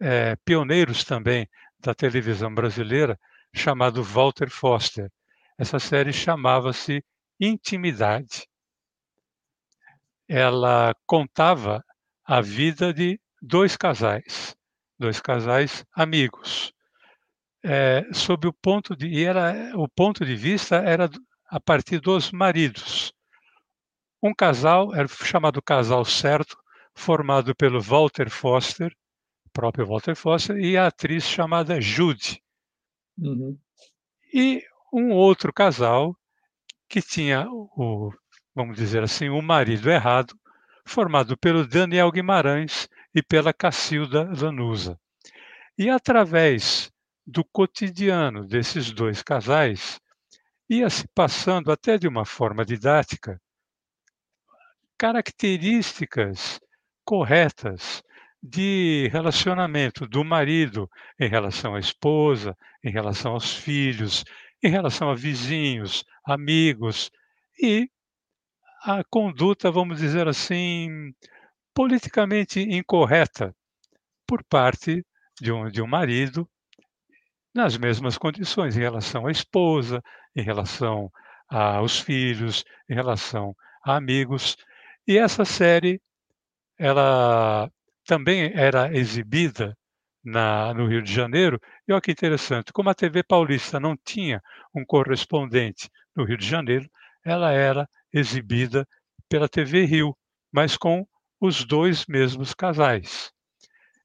é, 0.00 0.36
pioneiros 0.44 1.04
também 1.04 1.48
da 1.80 1.94
televisão 1.94 2.54
brasileira, 2.54 3.18
chamado 3.54 4.02
Walter 4.02 4.50
Foster. 4.50 5.10
Essa 5.58 5.78
série 5.78 6.12
chamava-se 6.12 7.04
Intimidade. 7.40 8.46
Ela 10.28 10.94
contava 11.06 11.84
a 12.24 12.40
vida 12.40 12.92
de 12.92 13.18
dois 13.40 13.76
casais, 13.76 14.56
dois 14.98 15.20
casais 15.20 15.84
amigos. 15.94 16.72
É, 17.64 18.06
sob 18.12 18.46
o 18.46 18.52
ponto 18.52 18.96
de 18.96 19.08
e 19.08 19.24
era 19.24 19.72
o 19.76 19.88
ponto 19.88 20.24
de 20.24 20.36
vista 20.36 20.76
era 20.76 21.10
a 21.48 21.58
partir 21.58 22.00
dos 22.00 22.30
maridos. 22.30 23.12
Um 24.22 24.34
casal 24.34 24.94
era 24.94 25.08
chamado 25.08 25.62
casal 25.62 26.04
certo, 26.04 26.56
formado 26.94 27.54
pelo 27.54 27.80
Walter 27.80 28.30
Foster, 28.30 28.92
próprio 29.52 29.86
Walter 29.86 30.14
Foster, 30.14 30.56
e 30.58 30.76
a 30.76 30.86
atriz 30.86 31.24
chamada 31.24 31.80
Judy. 31.80 32.42
Uhum. 33.18 33.58
E 34.32 34.62
um 34.92 35.10
outro 35.12 35.52
casal 35.52 36.16
que 36.88 37.02
tinha 37.02 37.46
o, 37.50 38.12
vamos 38.54 38.76
dizer 38.76 39.02
assim, 39.02 39.28
o 39.28 39.42
marido 39.42 39.90
errado, 39.90 40.34
formado 40.84 41.36
pelo 41.36 41.66
Daniel 41.66 42.10
Guimarães 42.10 42.88
e 43.18 43.22
pela 43.22 43.52
Cacilda 43.52 44.30
Lanusa. 44.40 44.96
E 45.76 45.90
através 45.90 46.88
do 47.26 47.44
cotidiano 47.44 48.46
desses 48.46 48.92
dois 48.92 49.24
casais, 49.24 50.00
ia 50.70 50.88
se 50.88 51.08
passando 51.08 51.72
até 51.72 51.98
de 51.98 52.06
uma 52.06 52.24
forma 52.24 52.64
didática 52.64 53.40
características 54.96 56.60
corretas 57.04 58.02
de 58.40 59.08
relacionamento 59.10 60.06
do 60.06 60.24
marido 60.24 60.88
em 61.18 61.28
relação 61.28 61.74
à 61.74 61.80
esposa, 61.80 62.56
em 62.84 62.90
relação 62.90 63.32
aos 63.32 63.52
filhos, 63.52 64.24
em 64.62 64.70
relação 64.70 65.10
a 65.10 65.14
vizinhos, 65.14 66.04
amigos 66.24 67.10
e 67.60 67.90
a 68.84 69.02
conduta, 69.10 69.72
vamos 69.72 69.98
dizer 69.98 70.28
assim, 70.28 71.12
politicamente 71.78 72.60
incorreta 72.60 73.54
por 74.26 74.42
parte 74.42 75.06
de 75.40 75.52
um, 75.52 75.68
de 75.68 75.80
um 75.80 75.86
marido 75.86 76.44
nas 77.54 77.76
mesmas 77.76 78.18
condições 78.18 78.76
em 78.76 78.80
relação 78.80 79.28
à 79.28 79.30
esposa, 79.30 80.02
em 80.34 80.42
relação 80.42 81.08
aos 81.48 82.00
filhos, 82.00 82.64
em 82.90 82.94
relação 82.96 83.54
a 83.84 83.94
amigos. 83.94 84.56
E 85.06 85.16
essa 85.16 85.44
série, 85.44 86.02
ela 86.76 87.70
também 88.04 88.50
era 88.56 88.92
exibida 88.92 89.78
na, 90.24 90.74
no 90.74 90.88
Rio 90.88 91.00
de 91.00 91.12
Janeiro. 91.12 91.60
E 91.86 91.92
olha 91.92 92.00
que 92.00 92.10
interessante, 92.10 92.72
como 92.72 92.90
a 92.90 92.94
TV 92.94 93.22
Paulista 93.22 93.78
não 93.78 93.96
tinha 93.96 94.42
um 94.74 94.84
correspondente 94.84 95.88
no 96.16 96.24
Rio 96.24 96.38
de 96.38 96.44
Janeiro, 96.44 96.90
ela 97.24 97.52
era 97.52 97.88
exibida 98.12 98.84
pela 99.28 99.48
TV 99.48 99.84
Rio, 99.84 100.12
mas 100.52 100.76
com 100.76 101.06
os 101.40 101.64
dois 101.64 102.04
mesmos 102.06 102.54
casais. 102.54 103.32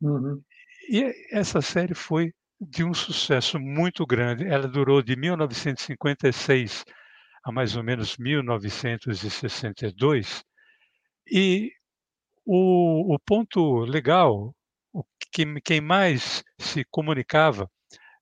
Uhum. 0.01 0.41
E 0.89 1.13
essa 1.31 1.61
série 1.61 1.95
foi 1.95 2.33
de 2.59 2.83
um 2.83 2.93
sucesso 2.93 3.57
muito 3.59 4.05
grande. 4.05 4.45
Ela 4.45 4.67
durou 4.67 5.01
de 5.01 5.15
1956 5.15 6.83
a 7.43 7.51
mais 7.51 7.75
ou 7.75 7.83
menos 7.83 8.15
1962. 8.17 10.43
E 11.29 11.71
o, 12.45 13.13
o 13.13 13.19
ponto 13.19 13.79
legal, 13.79 14.55
o, 14.93 15.03
que, 15.31 15.59
quem 15.61 15.81
mais 15.81 16.41
se 16.59 16.85
comunicava 16.89 17.69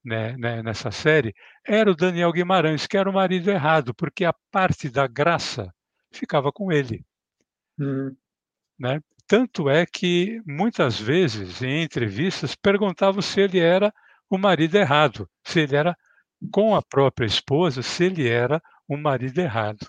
né, 0.04 0.36
né, 0.38 0.64
nessa 0.64 0.90
série 0.92 1.34
era 1.66 1.92
o 1.92 1.96
Daniel 1.96 2.32
Guimarães, 2.32 2.88
que 2.88 2.98
era 2.98 3.10
o 3.10 3.14
marido 3.14 3.52
errado, 3.52 3.94
porque 3.94 4.26
a 4.26 4.34
parte 4.52 4.90
da 4.90 5.06
graça 5.08 5.72
ficava 6.12 6.52
com 6.52 6.72
ele. 6.72 7.06
Uhum. 7.80 8.16
Né? 8.82 9.00
Tanto 9.28 9.70
é 9.70 9.86
que 9.86 10.42
muitas 10.44 11.00
vezes 11.00 11.62
em 11.62 11.84
entrevistas 11.84 12.56
perguntavam 12.56 13.22
se 13.22 13.40
ele 13.40 13.60
era 13.60 13.94
o 14.28 14.40
marido 14.40 14.76
errado, 14.76 15.30
se 15.44 15.60
ele 15.60 15.76
era 15.76 15.96
com 16.52 16.76
a 16.76 16.82
própria 16.82 17.28
esposa, 17.28 17.84
se 17.84 18.06
ele 18.06 18.28
era 18.28 18.60
o 18.88 18.98
marido 18.98 19.38
errado. 19.38 19.88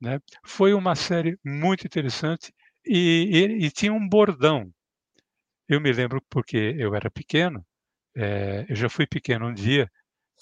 Né? 0.00 0.18
Foi 0.42 0.72
uma 0.72 0.94
série 0.94 1.38
muito 1.44 1.86
interessante 1.86 2.54
e, 2.86 3.28
e, 3.60 3.66
e, 3.66 3.70
tinha 3.70 3.92
um 3.92 4.08
bordão. 4.08 4.72
Eu 5.68 5.78
me 5.78 5.92
lembro 5.92 6.22
porque 6.30 6.74
eu 6.78 6.94
era 6.94 7.10
pequeno, 7.10 7.62
é, 8.16 8.64
eu 8.66 8.76
já 8.76 8.88
fui 8.88 9.06
pequeno 9.06 9.48
um 9.48 9.52
dia, 9.52 9.90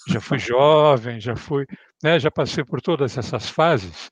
já 0.07 0.21
fui 0.21 0.39
jovem, 0.39 1.19
já 1.19 1.35
fui, 1.35 1.65
né, 2.01 2.17
já 2.21 2.31
passei 2.31 2.63
por 2.63 2.79
todas 2.79 3.17
essas 3.17 3.49
fases. 3.49 4.09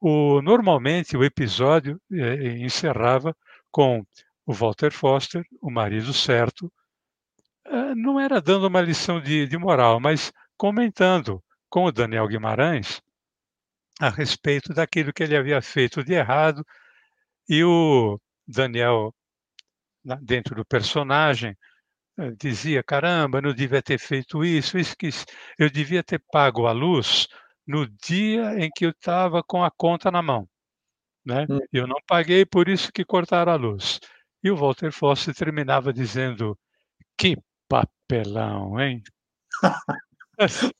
O, 0.00 0.42
normalmente 0.42 1.16
o 1.16 1.24
episódio 1.24 2.00
é, 2.12 2.58
encerrava 2.58 3.34
com 3.70 4.04
o 4.46 4.52
Walter 4.52 4.92
Foster, 4.92 5.44
o 5.60 5.70
marido 5.70 6.12
certo, 6.12 6.72
é, 7.64 7.94
não 7.94 8.20
era 8.20 8.40
dando 8.40 8.66
uma 8.66 8.80
lição 8.80 9.20
de, 9.20 9.46
de 9.46 9.58
moral, 9.58 9.98
mas 10.00 10.32
comentando 10.56 11.42
com 11.68 11.84
o 11.84 11.92
Daniel 11.92 12.28
Guimarães 12.28 13.00
a 14.00 14.08
respeito 14.10 14.74
daquilo 14.74 15.12
que 15.12 15.22
ele 15.22 15.36
havia 15.36 15.60
feito 15.62 16.04
de 16.04 16.12
errado 16.12 16.64
e 17.48 17.64
o 17.64 18.20
Daniel, 18.46 19.14
dentro 20.22 20.54
do 20.54 20.64
personagem, 20.64 21.56
eh, 22.18 22.32
dizia: 22.38 22.82
caramba, 22.82 23.40
não 23.40 23.52
devia 23.54 23.82
ter 23.82 23.98
feito 23.98 24.44
isso, 24.44 24.78
isso 24.78 24.96
que 24.96 25.10
eu 25.58 25.70
devia 25.70 26.02
ter 26.02 26.22
pago 26.30 26.66
a 26.66 26.72
luz 26.72 27.28
no 27.66 27.86
dia 27.86 28.58
em 28.58 28.70
que 28.74 28.86
eu 28.86 28.90
estava 28.90 29.42
com 29.42 29.64
a 29.64 29.70
conta 29.70 30.10
na 30.10 30.22
mão. 30.22 30.48
Né? 31.24 31.46
Hum. 31.50 31.58
Eu 31.72 31.86
não 31.86 31.96
paguei, 32.06 32.46
por 32.46 32.68
isso 32.68 32.92
que 32.92 33.04
cortaram 33.04 33.52
a 33.52 33.56
luz. 33.56 33.98
E 34.42 34.50
o 34.50 34.56
Walter 34.56 34.92
Fosse 34.92 35.34
terminava 35.34 35.92
dizendo: 35.92 36.56
Que 37.18 37.36
papelão, 37.68 38.78
hein? 38.78 39.02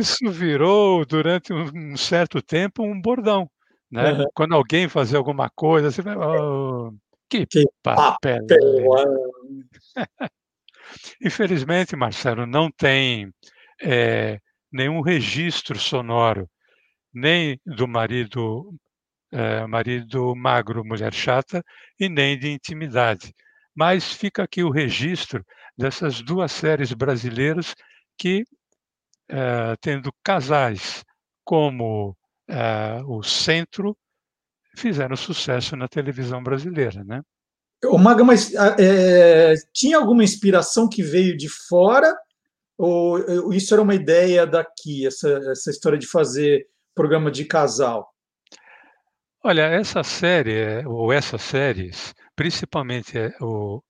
Isso 0.00 0.30
virou, 0.30 1.04
durante 1.06 1.52
um 1.52 1.96
certo 1.96 2.42
tempo, 2.42 2.82
um 2.82 3.00
bordão. 3.00 3.48
Né? 3.90 4.12
Uhum. 4.12 4.24
Quando 4.34 4.54
alguém 4.54 4.88
fazia 4.88 5.18
alguma 5.18 5.48
coisa, 5.50 5.90
você 5.90 6.02
vai. 6.02 6.16
Oh, 6.16 6.92
que, 7.28 7.46
que 7.46 7.64
papelão! 7.82 8.16
papelão. 8.18 9.22
Infelizmente, 11.22 11.96
Marcelo, 11.96 12.46
não 12.46 12.70
tem 12.70 13.32
é, 13.80 14.40
nenhum 14.72 15.00
registro 15.00 15.78
sonoro, 15.78 16.48
nem 17.12 17.60
do 17.66 17.86
marido, 17.86 18.74
é, 19.30 19.66
marido 19.66 20.34
magro, 20.34 20.84
mulher 20.84 21.12
chata, 21.12 21.62
e 21.98 22.08
nem 22.08 22.38
de 22.38 22.50
intimidade. 22.50 23.34
Mas 23.74 24.12
fica 24.12 24.42
aqui 24.42 24.62
o 24.62 24.70
registro 24.70 25.44
dessas 25.76 26.20
duas 26.22 26.52
séries 26.52 26.92
brasileiras 26.92 27.74
que, 28.18 28.44
é, 29.28 29.74
tendo 29.80 30.12
casais 30.22 31.04
como 31.44 32.16
é, 32.48 33.02
o 33.06 33.22
centro, 33.22 33.96
fizeram 34.76 35.16
sucesso 35.16 35.76
na 35.76 35.88
televisão 35.88 36.42
brasileira, 36.42 37.04
né? 37.04 37.20
O 37.84 37.98
Maga, 37.98 38.22
mas 38.22 38.54
é, 38.78 39.54
tinha 39.72 39.96
alguma 39.96 40.22
inspiração 40.22 40.88
que 40.88 41.02
veio 41.02 41.36
de 41.36 41.48
fora? 41.48 42.16
Ou 42.84 43.52
isso 43.52 43.72
era 43.72 43.80
uma 43.80 43.94
ideia 43.94 44.44
daqui, 44.44 45.06
essa, 45.06 45.28
essa 45.52 45.70
história 45.70 45.96
de 45.96 46.04
fazer 46.08 46.66
programa 46.92 47.30
de 47.30 47.44
casal? 47.44 48.12
Olha, 49.44 49.62
essa 49.62 50.02
série, 50.02 50.84
ou 50.84 51.12
essas 51.12 51.42
séries, 51.42 52.12
principalmente 52.34 53.16
é, 53.16 53.32
o 53.40 53.80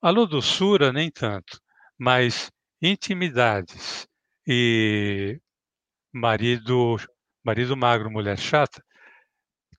Alô 0.00 0.26
Doçura, 0.26 0.92
nem 0.92 1.12
tanto, 1.12 1.60
mas 1.96 2.50
Intimidades 2.82 4.08
e 4.48 5.40
Marido, 6.12 6.96
marido 7.44 7.76
Magro, 7.76 8.10
Mulher 8.10 8.36
Chata, 8.36 8.82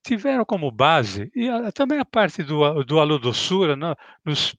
tiveram 0.02 0.46
como 0.46 0.70
base, 0.70 1.30
e 1.36 1.46
a, 1.46 1.70
também 1.70 1.98
a 1.98 2.06
parte 2.06 2.42
do, 2.42 2.82
do 2.84 3.00
Alô 3.00 3.18
Doçura, 3.18 3.76
né, 3.76 3.94
nos 4.24 4.56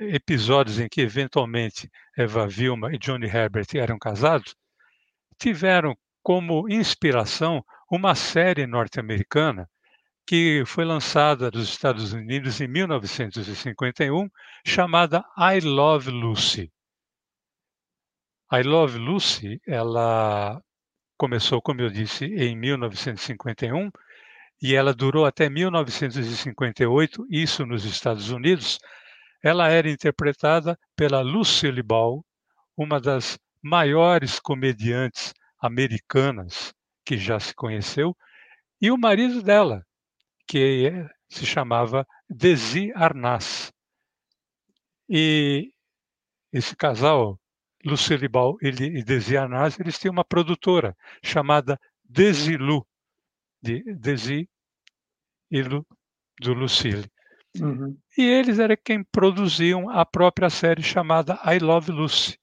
episódios 0.00 0.78
em 0.78 0.88
que 0.88 1.00
eventualmente 1.00 1.90
Eva 2.16 2.46
Vilma 2.46 2.92
e 2.94 2.98
Johnny 2.98 3.26
Herbert 3.26 3.66
eram 3.74 3.98
casados, 3.98 4.54
tiveram 5.38 5.96
como 6.22 6.68
inspiração 6.68 7.64
uma 7.90 8.14
série 8.14 8.66
norte-americana 8.66 9.68
que 10.26 10.62
foi 10.66 10.84
lançada 10.84 11.50
nos 11.50 11.68
Estados 11.68 12.12
Unidos 12.12 12.60
em 12.60 12.68
1951, 12.68 14.28
chamada 14.64 15.24
I 15.36 15.60
Love 15.60 16.10
Lucy. 16.10 16.72
I 18.52 18.62
Love 18.62 18.98
Lucy, 18.98 19.60
ela 19.66 20.60
começou, 21.16 21.60
como 21.60 21.80
eu 21.80 21.90
disse, 21.90 22.26
em 22.26 22.56
1951 22.56 23.90
e 24.62 24.74
ela 24.74 24.94
durou 24.94 25.26
até 25.26 25.50
1958, 25.50 27.26
isso 27.28 27.66
nos 27.66 27.84
Estados 27.84 28.30
Unidos. 28.30 28.78
Ela 29.42 29.68
era 29.68 29.90
interpretada 29.90 30.78
pela 30.94 31.20
Lucille 31.20 31.82
Ball, 31.82 32.24
uma 32.76 33.00
das 33.00 33.38
maiores 33.60 34.38
comediantes 34.38 35.34
americanas 35.58 36.72
que 37.04 37.16
já 37.16 37.38
se 37.40 37.54
conheceu, 37.54 38.16
e 38.80 38.90
o 38.90 38.98
marido 38.98 39.42
dela, 39.42 39.84
que 40.46 40.90
se 41.28 41.44
chamava 41.46 42.06
Desi 42.28 42.92
Arnaz. 42.94 43.72
E 45.08 45.72
esse 46.52 46.76
casal, 46.76 47.38
Lucille 47.84 48.28
Ball 48.28 48.56
e 48.60 49.02
Desi 49.02 49.36
Arnaz, 49.36 49.78
eles 49.78 49.98
têm 49.98 50.10
uma 50.10 50.24
produtora 50.24 50.96
chamada 51.22 51.80
Desilu, 52.04 52.86
de 53.60 53.82
Desi 53.94 54.48
e 55.50 55.62
Lu, 55.62 55.86
do 56.40 56.54
Lucille. 56.54 57.10
Uhum. 57.60 57.96
E 58.16 58.22
eles 58.22 58.58
eram 58.58 58.76
quem 58.82 59.04
produziam 59.04 59.90
a 59.90 60.06
própria 60.06 60.48
série 60.48 60.82
chamada 60.82 61.38
I 61.44 61.58
Love 61.58 61.92
Lucy. 61.92 62.38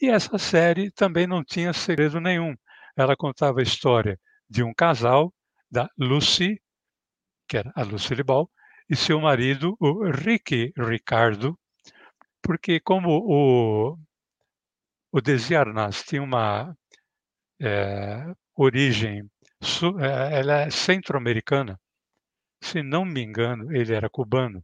E 0.00 0.08
essa 0.08 0.38
série 0.38 0.90
também 0.90 1.26
não 1.26 1.42
tinha 1.42 1.72
segredo 1.72 2.20
nenhum. 2.20 2.54
Ela 2.96 3.16
contava 3.16 3.60
a 3.60 3.62
história 3.62 4.18
de 4.48 4.62
um 4.62 4.72
casal, 4.72 5.32
da 5.70 5.88
Lucy, 5.98 6.60
que 7.48 7.56
era 7.56 7.72
a 7.74 7.82
Lucille 7.82 8.22
Ball, 8.22 8.50
e 8.88 8.96
seu 8.96 9.20
marido, 9.20 9.76
o 9.80 10.10
Ricky 10.10 10.72
Ricardo, 10.76 11.58
porque 12.40 12.78
como 12.80 13.10
o, 13.10 13.98
o 15.12 15.20
Desi 15.20 15.56
Arnaz 15.56 16.04
tinha 16.04 16.22
uma 16.22 16.76
é, 17.60 18.32
origem, 18.54 19.28
é, 20.00 20.38
ela 20.38 20.60
é 20.60 20.70
centro-americana, 20.70 21.80
se 22.60 22.82
não 22.82 23.04
me 23.04 23.22
engano, 23.22 23.74
ele 23.74 23.94
era 23.94 24.08
cubano, 24.08 24.62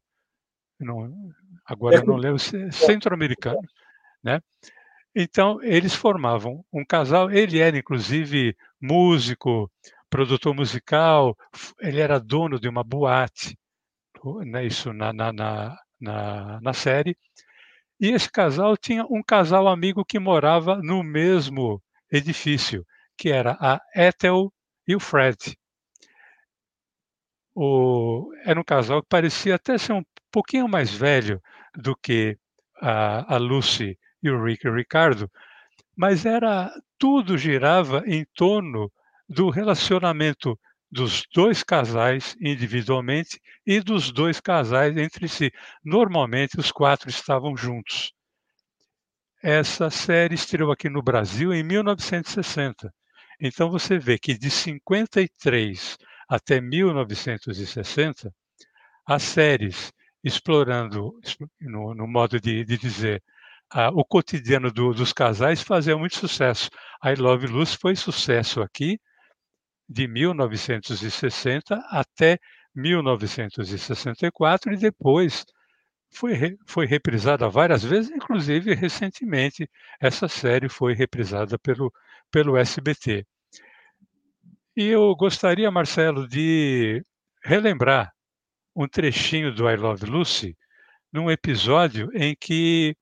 não, 0.78 1.30
agora 1.64 1.96
eu 1.96 2.04
não 2.04 2.16
lembro, 2.16 2.38
centro-americano, 2.72 3.62
né? 4.22 4.40
Então, 5.14 5.62
eles 5.62 5.94
formavam 5.94 6.64
um 6.72 6.84
casal, 6.84 7.30
ele 7.30 7.58
era 7.58 7.76
inclusive 7.76 8.56
músico, 8.80 9.70
produtor 10.08 10.54
musical, 10.54 11.36
ele 11.80 12.00
era 12.00 12.18
dono 12.18 12.58
de 12.58 12.68
uma 12.68 12.82
boate, 12.82 13.56
né, 14.46 14.64
isso 14.64 14.92
na, 14.92 15.12
na, 15.12 15.32
na, 15.32 15.78
na, 16.00 16.60
na 16.60 16.72
série, 16.72 17.16
e 18.00 18.08
esse 18.08 18.30
casal 18.30 18.76
tinha 18.76 19.04
um 19.04 19.22
casal 19.22 19.68
amigo 19.68 20.04
que 20.04 20.18
morava 20.18 20.76
no 20.82 21.02
mesmo 21.02 21.80
edifício, 22.10 22.84
que 23.16 23.30
era 23.30 23.56
a 23.60 23.80
Ethel 23.94 24.52
e 24.88 24.96
o 24.96 25.00
Fred 25.00 25.56
o, 27.54 28.32
era 28.44 28.58
um 28.58 28.64
casal 28.64 29.02
que 29.02 29.08
parecia 29.08 29.54
até 29.54 29.76
ser 29.78 29.92
um 29.92 30.02
pouquinho 30.30 30.68
mais 30.68 30.92
velho 30.92 31.40
do 31.76 31.94
que 31.96 32.38
a, 32.80 33.34
a 33.34 33.38
Lucy 33.38 33.98
e 34.22 34.30
o 34.30 34.42
Rick 34.42 34.66
e 34.66 34.70
o 34.70 34.74
Ricardo, 34.74 35.30
mas 35.96 36.24
era 36.24 36.70
tudo 36.98 37.36
girava 37.36 38.02
em 38.06 38.24
torno 38.34 38.90
do 39.28 39.50
relacionamento 39.50 40.58
dos 40.90 41.24
dois 41.34 41.62
casais 41.62 42.36
individualmente 42.40 43.40
e 43.66 43.80
dos 43.80 44.12
dois 44.12 44.40
casais 44.40 44.96
entre 44.96 45.26
si. 45.26 45.50
Normalmente 45.82 46.58
os 46.58 46.70
quatro 46.70 47.08
estavam 47.08 47.56
juntos. 47.56 48.12
Essa 49.42 49.90
série 49.90 50.34
estreou 50.34 50.70
aqui 50.70 50.88
no 50.88 51.02
Brasil 51.02 51.52
em 51.52 51.62
1960. 51.62 52.92
Então 53.40 53.70
você 53.70 53.98
vê 53.98 54.18
que 54.18 54.36
de 54.36 54.50
53 54.50 55.96
até 56.28 56.60
1960, 56.60 58.32
as 59.06 59.22
séries 59.22 59.92
explorando, 60.24 61.18
no, 61.60 61.94
no 61.94 62.06
modo 62.06 62.40
de, 62.40 62.64
de 62.64 62.78
dizer, 62.78 63.22
o 63.94 64.04
cotidiano 64.04 64.70
do, 64.70 64.92
dos 64.92 65.12
casais 65.12 65.62
faziam 65.62 65.98
muito 65.98 66.16
sucesso. 66.16 66.68
I 67.04 67.14
Love 67.14 67.46
Lucy 67.46 67.76
foi 67.78 67.96
sucesso 67.96 68.60
aqui 68.60 68.98
de 69.88 70.06
1960 70.06 71.76
até 71.90 72.38
1964 72.74 74.72
e 74.72 74.76
depois 74.76 75.44
foi, 76.10 76.56
foi 76.66 76.86
reprisada 76.86 77.48
várias 77.48 77.82
vezes, 77.82 78.10
inclusive 78.10 78.74
recentemente 78.74 79.68
essa 80.00 80.28
série 80.28 80.68
foi 80.68 80.94
reprisada 80.94 81.58
pelo, 81.58 81.92
pelo 82.30 82.56
SBT. 82.56 83.26
E 84.74 84.86
eu 84.86 85.14
gostaria, 85.14 85.70
Marcelo, 85.70 86.26
de 86.26 87.04
relembrar 87.44 88.10
um 88.74 88.88
trechinho 88.88 89.54
do 89.54 89.68
I 89.68 89.76
Love 89.76 90.06
Lucy 90.06 90.56
num 91.12 91.30
episódio 91.30 92.08
em 92.14 92.34
que 92.34 92.96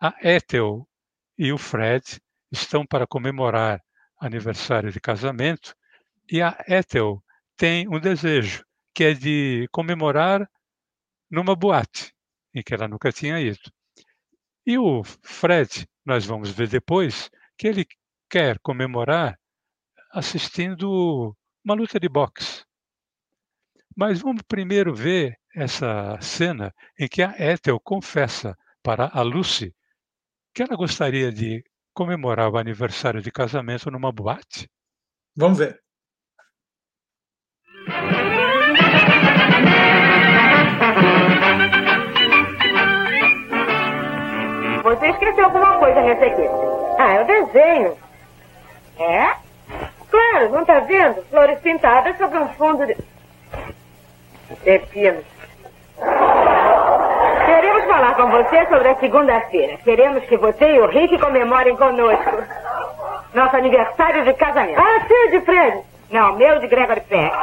a 0.00 0.14
Ethel 0.22 0.88
e 1.36 1.52
o 1.52 1.58
Fred 1.58 2.04
estão 2.52 2.86
para 2.86 3.04
comemorar 3.04 3.82
aniversário 4.20 4.92
de 4.92 5.00
casamento 5.00 5.74
e 6.30 6.40
a 6.40 6.56
Ethel 6.68 7.20
tem 7.56 7.88
um 7.88 7.98
desejo 7.98 8.64
que 8.94 9.04
é 9.04 9.14
de 9.14 9.66
comemorar 9.72 10.48
numa 11.30 11.56
boate 11.56 12.12
em 12.54 12.62
que 12.62 12.74
ela 12.74 12.86
nunca 12.86 13.10
tinha 13.10 13.40
ido. 13.40 13.72
E 14.64 14.78
o 14.78 15.02
Fred, 15.02 15.86
nós 16.04 16.24
vamos 16.24 16.50
ver 16.50 16.68
depois, 16.68 17.28
que 17.56 17.66
ele 17.66 17.86
quer 18.30 18.58
comemorar 18.60 19.37
assistindo 20.10 21.36
uma 21.64 21.74
luta 21.74 21.98
de 21.98 22.08
boxe. 22.08 22.64
Mas 23.96 24.20
vamos 24.20 24.42
primeiro 24.42 24.94
ver 24.94 25.36
essa 25.54 26.18
cena 26.20 26.72
em 26.98 27.08
que 27.08 27.22
a 27.22 27.34
Ethel 27.38 27.80
confessa 27.80 28.56
para 28.82 29.10
a 29.12 29.22
Lucy 29.22 29.74
que 30.54 30.62
ela 30.62 30.76
gostaria 30.76 31.32
de 31.32 31.62
comemorar 31.92 32.48
o 32.50 32.56
aniversário 32.56 33.20
de 33.20 33.30
casamento 33.30 33.90
numa 33.90 34.12
boate. 34.12 34.68
Vamos 35.36 35.58
ver. 35.58 35.80
Você 44.82 45.06
esqueceu 45.10 45.44
alguma 45.44 45.78
coisa 45.78 46.00
nesse 46.02 46.24
aqui. 46.24 46.42
Ah, 46.98 47.12
é 47.14 47.22
o 47.22 47.26
desenho. 47.26 47.98
É? 48.98 49.47
Claro, 50.10 50.50
não 50.50 50.64
tá 50.64 50.80
vendo? 50.80 51.22
Flores 51.30 51.58
pintadas 51.60 52.16
sobre 52.16 52.38
um 52.38 52.48
fundo 52.50 52.86
de... 52.86 52.96
Pepino. 54.64 55.22
Queremos 57.46 57.84
falar 57.84 58.14
com 58.14 58.30
você 58.30 58.66
sobre 58.66 58.88
a 58.88 58.94
segunda-feira. 58.96 59.76
Queremos 59.84 60.24
que 60.24 60.36
você 60.36 60.74
e 60.74 60.80
o 60.80 60.86
Rick 60.86 61.18
comemorem 61.18 61.76
conosco. 61.76 62.42
Nosso 63.34 63.56
aniversário 63.56 64.24
de 64.24 64.32
casamento. 64.34 64.80
Ah, 64.80 65.06
seu 65.06 65.30
de 65.30 65.40
Fred. 65.44 65.82
Não, 66.10 66.36
meu 66.36 66.58
de 66.58 66.66
Gregory 66.68 67.02
Peck. 67.02 67.36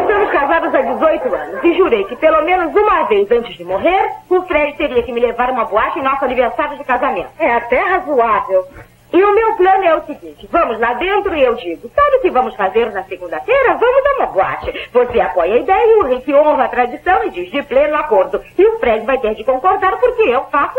Estamos 0.00 0.30
casados 0.30 0.74
há 0.74 0.80
18 0.80 1.34
anos 1.34 1.64
e 1.64 1.74
jurei 1.74 2.04
que 2.04 2.16
pelo 2.16 2.42
menos 2.44 2.74
uma 2.74 3.04
vez 3.04 3.30
antes 3.30 3.54
de 3.56 3.64
morrer, 3.64 4.10
o 4.30 4.40
Fred 4.42 4.76
teria 4.78 5.02
que 5.02 5.12
me 5.12 5.20
levar 5.20 5.50
uma 5.50 5.66
boate 5.66 5.98
em 5.98 6.02
nosso 6.02 6.24
aniversário 6.24 6.78
de 6.78 6.84
casamento. 6.84 7.28
É 7.38 7.52
até 7.54 7.78
razoável. 7.80 8.64
E 9.12 9.22
o 9.22 9.34
meu 9.34 9.54
plano 9.54 9.84
é 9.84 9.94
o 9.96 10.04
seguinte: 10.04 10.48
vamos 10.50 10.78
lá 10.78 10.94
dentro 10.94 11.34
e 11.34 11.42
eu 11.42 11.54
digo, 11.54 11.90
sabe 11.94 12.16
o 12.16 12.20
que 12.20 12.30
vamos 12.30 12.54
fazer 12.54 12.92
na 12.92 13.02
segunda-feira? 13.04 13.74
Vamos 13.74 14.06
a 14.06 14.16
uma 14.16 14.26
boate. 14.26 14.88
Você 14.92 15.20
apoia 15.20 15.54
a 15.54 15.58
ideia 15.58 15.86
e 15.86 15.98
o 16.00 16.06
Rick 16.06 16.32
honra 16.32 16.64
a 16.64 16.68
tradição 16.68 17.24
e 17.24 17.30
diz 17.30 17.50
de 17.50 17.62
pleno 17.62 17.96
acordo. 17.96 18.40
E 18.56 18.64
o 18.64 18.78
Fred 18.78 19.04
vai 19.04 19.18
ter 19.18 19.34
de 19.34 19.44
concordar 19.44 19.98
porque 19.98 20.22
eu 20.22 20.44
faço. 20.44 20.78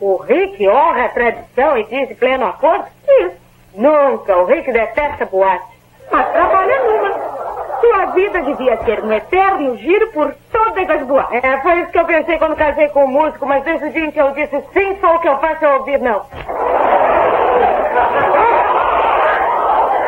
O 0.00 0.16
Rick 0.16 0.68
honra 0.68 1.04
a 1.04 1.08
tradição 1.08 1.76
e 1.78 1.84
diz 1.84 2.08
de 2.08 2.14
pleno 2.14 2.46
acordo? 2.46 2.86
Isso. 3.06 3.36
Nunca. 3.74 4.36
O 4.36 4.44
Rick 4.44 4.72
detesta 4.72 5.24
boate. 5.26 5.78
Mas 6.10 6.28
trabalha 6.32 6.82
numa. 6.84 7.38
Sua 7.80 8.06
vida 8.06 8.42
devia 8.42 8.76
ser 8.84 9.04
um 9.04 9.12
eterno 9.12 9.76
giro 9.76 10.08
por 10.08 10.34
todas 10.50 10.90
as 10.90 11.06
boates. 11.06 11.44
É, 11.44 11.60
foi 11.60 11.80
isso 11.80 11.92
que 11.92 11.98
eu 11.98 12.04
pensei 12.04 12.36
quando 12.38 12.56
casei 12.56 12.88
com 12.88 13.04
o 13.04 13.08
músico, 13.08 13.46
mas 13.46 13.62
desde 13.62 13.86
o 13.86 13.92
dia 13.92 14.04
em 14.06 14.10
que 14.10 14.20
eu 14.20 14.32
disse 14.32 14.60
sim, 14.72 14.96
só 15.00 15.14
o 15.14 15.20
que 15.20 15.28
eu 15.28 15.38
faço 15.38 15.64
é 15.64 15.74
ouvir 15.76 16.00
não. 16.00 16.24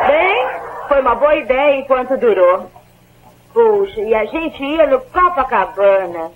Bem, 0.07 0.47
foi 1.01 1.07
uma 1.07 1.15
boa 1.15 1.35
ideia 1.35 1.79
enquanto 1.79 2.17
durou. 2.17 2.69
Puxa, 3.53 4.01
e 4.01 4.13
a 4.13 4.25
gente 4.25 4.63
ia 4.63 4.85
no 4.85 5.01
Copacabana. 5.01 6.31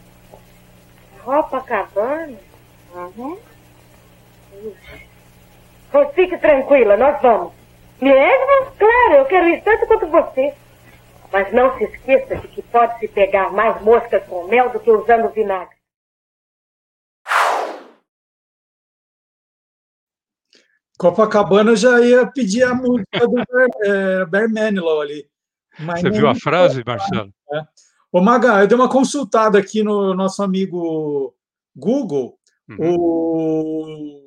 Copacabana? 1.23 2.37
Uhum. 2.93 3.37
Puxa. 4.51 6.13
Fique 6.13 6.37
tranquila, 6.37 6.97
nós 6.97 7.21
vamos. 7.21 7.53
Mesmo? 8.01 8.71
Claro, 8.77 9.13
eu 9.13 9.25
quero 9.25 9.47
ir 9.47 9.61
tanto 9.61 9.87
quanto 9.87 10.07
você. 10.07 10.53
Mas 11.31 11.51
não 11.53 11.77
se 11.77 11.85
esqueça 11.85 12.35
de 12.35 12.47
que 12.47 12.61
pode-se 12.63 13.07
pegar 13.07 13.51
mais 13.51 13.79
moscas 13.81 14.23
com 14.25 14.45
mel 14.45 14.69
do 14.69 14.79
que 14.79 14.91
usando 14.91 15.29
vinagre. 15.29 15.74
Copacabana 20.97 21.75
já 21.75 21.99
ia 21.99 22.25
pedir 22.25 22.63
a 22.63 22.73
música 22.73 23.27
do 23.27 23.33
Bear, 23.33 23.69
é, 23.83 24.25
Bear 24.25 24.49
Manilow 24.49 25.01
ali. 25.01 25.27
Mas 25.79 26.01
Você 26.01 26.09
viu 26.09 26.27
a 26.27 26.35
frase, 26.35 26.83
Marcelo? 26.85 27.33
Ô, 28.11 28.21
Maga, 28.21 28.61
eu 28.61 28.67
dei 28.67 28.77
uma 28.77 28.89
consultada 28.89 29.59
aqui 29.59 29.83
no 29.83 30.13
nosso 30.13 30.41
amigo 30.41 31.35
Google. 31.75 32.37
Uhum. 32.69 32.77
O 32.79 34.21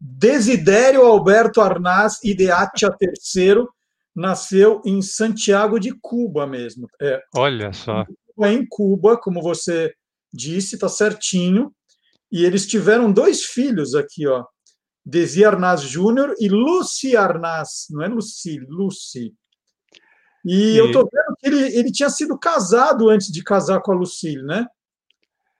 Desidério 0.00 1.02
Alberto 1.02 1.60
Arnaz 1.60 2.18
Ideatia 2.24 2.92
III 3.00 3.66
nasceu 4.14 4.82
em 4.84 5.00
Santiago 5.00 5.78
de 5.78 5.92
Cuba 6.00 6.46
mesmo. 6.46 6.88
É, 7.00 7.22
Olha 7.36 7.72
só. 7.72 8.04
é 8.40 8.52
em 8.52 8.66
Cuba, 8.68 9.16
como 9.16 9.40
você 9.40 9.94
disse, 10.32 10.74
está 10.74 10.88
certinho. 10.88 11.72
E 12.32 12.44
eles 12.44 12.66
tiveram 12.66 13.12
dois 13.12 13.44
filhos 13.44 13.94
aqui, 13.94 14.26
ó. 14.26 14.44
Desi 15.10 15.44
Arnaz 15.44 15.82
Júnior 15.82 16.34
e 16.38 16.48
Lucy 16.48 17.16
Arnaz. 17.16 17.86
Não 17.90 18.02
é 18.02 18.08
Lucy, 18.08 18.60
Lucy. 18.68 19.34
E, 20.44 20.72
E- 20.74 20.76
eu 20.78 20.92
tô 20.92 21.00
vendo 21.00 21.36
que 21.38 21.46
ele, 21.48 21.76
ele 21.76 21.90
tinha 21.92 22.08
sido 22.08 22.38
casado 22.38 23.08
antes 23.10 23.26
de 23.28 23.42
casar 23.42 23.80
com 23.80 23.92
a 23.92 23.94
Lucille, 23.96 24.42
né? 24.44 24.66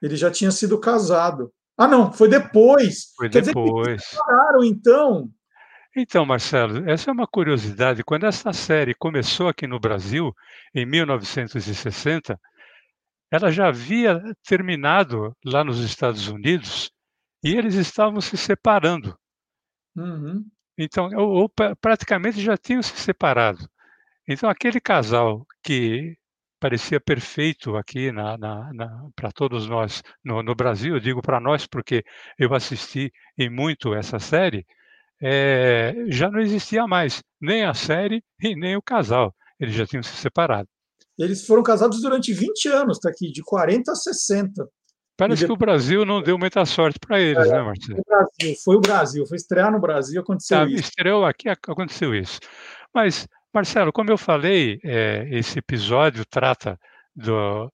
Ele 0.01 0.17
já 0.17 0.31
tinha 0.31 0.51
sido 0.51 0.79
casado. 0.79 1.53
Ah, 1.77 1.89
não, 1.89 2.13
foi 2.13 2.29
depois. 2.29 3.13
Foi 3.17 3.29
Quer 3.29 3.41
dizer 3.41 3.53
que 3.53 3.61
depois. 3.61 3.89
eles 3.89 4.05
separaram, 4.05 4.65
então. 4.65 5.29
Então, 5.97 6.25
Marcelo, 6.25 6.89
essa 6.89 7.11
é 7.11 7.13
uma 7.13 7.27
curiosidade. 7.27 8.05
Quando 8.05 8.25
essa 8.25 8.53
série 8.53 8.95
começou 8.95 9.49
aqui 9.49 9.67
no 9.67 9.81
Brasil, 9.81 10.33
em 10.75 10.87
1960, 10.87 12.39
ela 13.33 13.51
já 13.51 13.67
havia 13.69 14.23
terminado 14.47 15.35
lá 15.45 15.65
nos 15.65 15.81
Estados 15.81 16.29
Unidos 16.29 16.91
e 17.43 17.55
eles 17.57 17.75
estavam 17.75 18.21
se 18.21 18.37
separando. 18.37 19.19
Uhum. 20.01 20.45
Então, 20.79 21.11
ou, 21.15 21.31
ou 21.43 21.49
pra- 21.49 21.77
praticamente 21.77 22.41
já 22.41 22.57
tinham 22.57 22.83
se 22.83 22.97
separado. 22.97 23.69
Então, 24.29 24.49
aquele 24.49 24.81
casal 24.81 25.47
que 25.63 26.17
parecia 26.61 27.01
perfeito 27.01 27.77
aqui 27.77 28.13
na, 28.13 28.39
para 29.17 29.33
todos 29.33 29.69
nós 29.69 30.03
no, 30.25 30.43
no 30.43 30.55
Brasil, 30.55 30.95
eu 30.95 31.01
digo 31.01 31.23
para 31.23 31.41
nós 31.41 31.67
porque 31.67 32.05
eu 32.39 32.55
assisti 32.55 33.13
em 33.39 33.51
muito 33.51 33.95
essa 33.95 34.19
série, 34.19 34.67
eh, 35.23 35.95
já 36.09 36.31
não 36.31 36.41
existia 36.41 36.87
mais 36.87 37.23
nem 37.41 37.65
a 37.65 37.75
série 37.75 38.23
e 38.43 38.57
nem 38.57 38.77
o 38.77 38.83
casal. 38.83 39.35
Eles 39.59 39.75
já 39.75 39.87
tinham 39.87 40.03
se 40.03 40.17
separado. 40.17 40.69
Eles 41.19 41.47
foram 41.47 41.63
casados 41.63 42.01
durante 42.01 42.33
20 42.33 42.69
anos, 42.69 42.99
tá 42.99 43.11
aqui, 43.11 43.31
de 43.31 43.43
40 43.43 43.93
a 43.93 43.95
60. 43.95 44.67
Parece 45.21 45.45
E 45.45 45.47
que 45.47 45.53
o 45.53 45.57
Brasil 45.57 46.07
não 46.07 46.23
deu 46.23 46.39
muita 46.39 46.65
sorte 46.65 46.99
para 46.99 47.21
eles, 47.21 47.47
né, 47.51 47.63
Marcelo? 47.63 48.01
O 48.01 48.05
Brasil, 48.09 48.57
foi 48.65 48.77
o 48.77 48.81
Brasil, 48.81 49.27
foi 49.27 49.37
estrear 49.37 49.71
no 49.71 49.79
Brasil, 49.79 50.19
aconteceu 50.23 50.59
Tá, 50.61 50.65
isso. 50.67 50.81
estreou 50.81 51.27
aqui, 51.27 51.47
ac- 51.47 51.71
aconteceu 51.71 52.15
isso. 52.15 52.41
Mas, 52.95 53.29
Marcelo, 53.53 53.93
como 53.93 54.11
eu 54.11 54.17
falei, 54.17 54.81
eh, 54.83 55.29
esse 55.31 55.59
episódio 55.59 56.25
trata 56.25 56.81
do, 57.15 57.71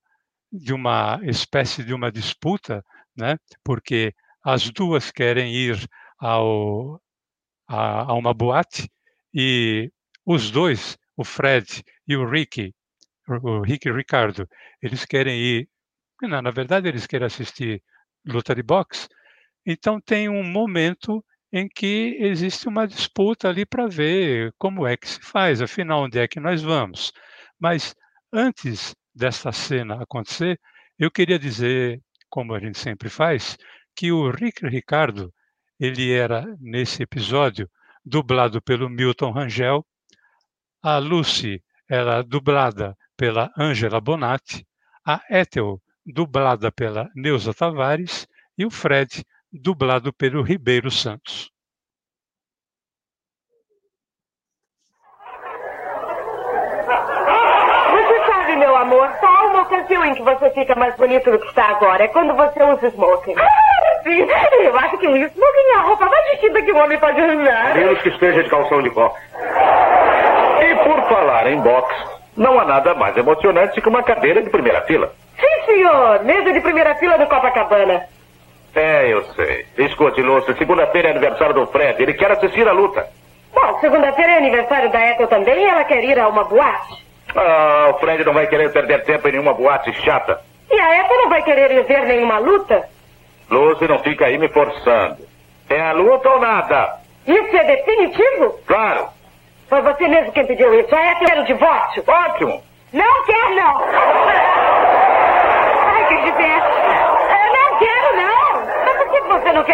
de 0.52 0.72
uma 0.74 1.20
espécie 1.22 1.84
de 1.84 1.94
uma 1.94 2.10
disputa, 2.10 2.84
né? 3.16 3.38
Porque 3.62 4.12
as 4.44 4.68
duas 4.70 5.12
querem 5.12 5.54
ir 5.54 5.88
ao, 6.18 7.00
a, 7.68 8.10
a 8.10 8.14
uma 8.14 8.34
boate 8.34 8.90
e 9.32 9.88
os 10.24 10.50
dois, 10.50 10.98
o 11.16 11.22
Fred 11.24 11.84
e 12.08 12.16
o 12.16 12.28
Ricky, 12.28 12.74
o 13.28 13.50
o 13.50 13.62
Ricky 13.62 13.88
e 13.88 13.92
o 13.92 13.96
Ricardo, 13.96 14.48
eles 14.82 15.04
querem 15.04 15.38
ir. 15.40 15.68
Não, 16.22 16.40
na 16.42 16.50
verdade, 16.50 16.88
eles 16.88 17.06
querem 17.06 17.26
assistir 17.26 17.82
luta 18.26 18.54
de 18.54 18.62
boxe. 18.62 19.08
Então 19.64 20.00
tem 20.00 20.28
um 20.28 20.44
momento 20.44 21.24
em 21.52 21.68
que 21.68 22.16
existe 22.20 22.68
uma 22.68 22.86
disputa 22.86 23.48
ali 23.48 23.64
para 23.64 23.86
ver 23.86 24.52
como 24.58 24.86
é 24.86 24.96
que 24.96 25.08
se 25.08 25.20
faz, 25.20 25.60
afinal, 25.62 26.04
onde 26.04 26.18
é 26.18 26.28
que 26.28 26.40
nós 26.40 26.62
vamos. 26.62 27.12
Mas 27.58 27.94
antes 28.32 28.94
dessa 29.14 29.52
cena 29.52 30.02
acontecer, 30.02 30.60
eu 30.98 31.10
queria 31.10 31.38
dizer, 31.38 32.00
como 32.28 32.54
a 32.54 32.60
gente 32.60 32.78
sempre 32.78 33.08
faz, 33.08 33.56
que 33.94 34.12
o 34.12 34.30
Rick 34.30 34.66
Ricardo, 34.66 35.32
ele 35.78 36.12
era, 36.12 36.44
nesse 36.60 37.02
episódio, 37.02 37.68
dublado 38.04 38.60
pelo 38.62 38.88
Milton 38.88 39.30
Rangel, 39.30 39.84
a 40.82 40.98
Lucy 40.98 41.62
era 41.88 42.22
dublada 42.22 42.96
pela 43.16 43.50
Angela 43.56 44.00
Bonatti, 44.00 44.66
a 45.06 45.20
Ethel, 45.30 45.80
dublada 46.06 46.70
pela 46.70 47.08
Neuza 47.14 47.52
Tavares, 47.52 48.26
e 48.56 48.64
o 48.64 48.70
Fred, 48.70 49.24
dublado 49.52 50.12
pelo 50.12 50.42
Ribeiro 50.42 50.90
Santos. 50.90 51.50
Você 57.90 58.26
sabe, 58.26 58.56
meu 58.56 58.76
amor, 58.76 59.10
só 59.20 59.26
há 59.26 59.46
uma 59.46 59.62
ocasião 59.62 60.04
em 60.04 60.14
que 60.14 60.22
você 60.22 60.50
fica 60.50 60.74
mais 60.74 60.94
bonito 60.96 61.30
do 61.30 61.38
que 61.38 61.46
está 61.48 61.70
agora. 61.70 62.04
É 62.04 62.08
quando 62.08 62.34
você 62.34 62.62
usa 62.62 62.88
smoking. 62.88 63.34
Ah, 63.36 64.02
sim. 64.02 64.20
Eu 64.62 64.78
acho 64.78 64.98
que 64.98 65.06
o 65.06 65.16
smoking 65.16 65.68
é 65.72 65.76
a 65.76 65.82
roupa 65.82 66.06
mais 66.06 66.30
vestida 66.30 66.62
que 66.62 66.72
um 66.72 66.78
homem 66.78 66.98
pode 66.98 67.20
usar. 67.20 67.74
Menos 67.74 68.00
que 68.00 68.08
esteja 68.08 68.42
de 68.42 68.50
calção 68.50 68.82
de 68.82 68.90
boxe. 68.90 69.20
E 70.60 70.74
por 70.84 71.08
falar 71.08 71.46
em 71.48 71.60
boxe, 71.60 71.94
não 72.36 72.58
há 72.60 72.64
nada 72.64 72.94
mais 72.94 73.16
emocionante 73.16 73.80
que 73.80 73.88
uma 73.88 74.02
cadeira 74.02 74.42
de 74.42 74.50
primeira 74.50 74.82
fila. 74.82 75.12
Senhor. 75.66 76.24
Mesa 76.24 76.52
de 76.52 76.60
primeira 76.60 76.94
fila 76.94 77.18
do 77.18 77.26
Copacabana. 77.26 78.06
É, 78.74 79.12
eu 79.12 79.24
sei. 79.34 79.66
Escute, 79.78 80.20
Lúcio, 80.22 80.56
segunda-feira 80.56 81.08
é 81.08 81.10
aniversário 81.12 81.54
do 81.54 81.66
Fred. 81.66 82.02
Ele 82.02 82.14
quer 82.14 82.30
assistir 82.30 82.68
a 82.68 82.72
luta. 82.72 83.06
Bom, 83.54 83.78
segunda-feira 83.80 84.32
é 84.32 84.38
aniversário 84.38 84.90
da 84.90 85.10
Ethel 85.10 85.26
também 85.28 85.58
e 85.58 85.64
ela 85.64 85.84
quer 85.84 86.04
ir 86.04 86.18
a 86.18 86.28
uma 86.28 86.44
boate. 86.44 87.06
Ah, 87.34 87.90
o 87.90 87.98
Fred 87.98 88.22
não 88.24 88.34
vai 88.34 88.46
querer 88.46 88.70
perder 88.72 89.02
tempo 89.04 89.26
em 89.28 89.32
nenhuma 89.32 89.54
boate 89.54 89.92
chata. 90.02 90.40
E 90.70 90.78
a 90.78 91.00
Ethel 91.00 91.16
não 91.16 91.28
vai 91.30 91.42
querer 91.42 91.70
ir 91.70 91.84
ver 91.84 92.04
nenhuma 92.06 92.38
luta. 92.38 92.86
Lúcio, 93.50 93.88
não 93.88 93.98
fica 94.00 94.26
aí 94.26 94.36
me 94.36 94.48
forçando. 94.48 95.24
É 95.70 95.80
a 95.80 95.92
luta 95.92 96.28
ou 96.28 96.40
nada? 96.40 96.96
Isso 97.26 97.56
é 97.56 97.64
definitivo? 97.64 98.60
Claro. 98.66 99.08
Foi 99.68 99.80
você 99.80 100.06
mesmo 100.06 100.32
quem 100.32 100.46
pediu 100.46 100.72
isso. 100.78 100.94
A 100.94 101.12
Ethel 101.12 101.26
quer 101.26 101.38
o 101.38 101.44
divórcio. 101.44 102.04
Ótimo. 102.06 102.62
Não 102.92 103.24
quer, 103.24 103.50
não. 103.54 104.55
Mais 106.16 106.24
de 106.24 106.32
perto. 106.32 106.66
Eu 107.36 107.52
não 107.52 107.78
quero, 107.78 108.16
não. 108.16 108.66
Mas 108.84 108.96
por 108.96 109.10
que 109.12 109.20
você 109.20 109.52
não? 109.52 109.66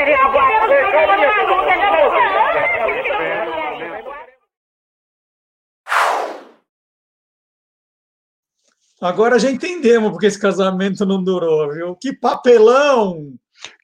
Agora 9.00 9.38
já 9.38 9.50
entendemos 9.50 10.10
porque 10.12 10.26
esse 10.26 10.40
casamento 10.40 11.04
não 11.04 11.22
durou, 11.22 11.72
viu? 11.72 11.96
Que 11.96 12.12
papelão! 12.12 13.34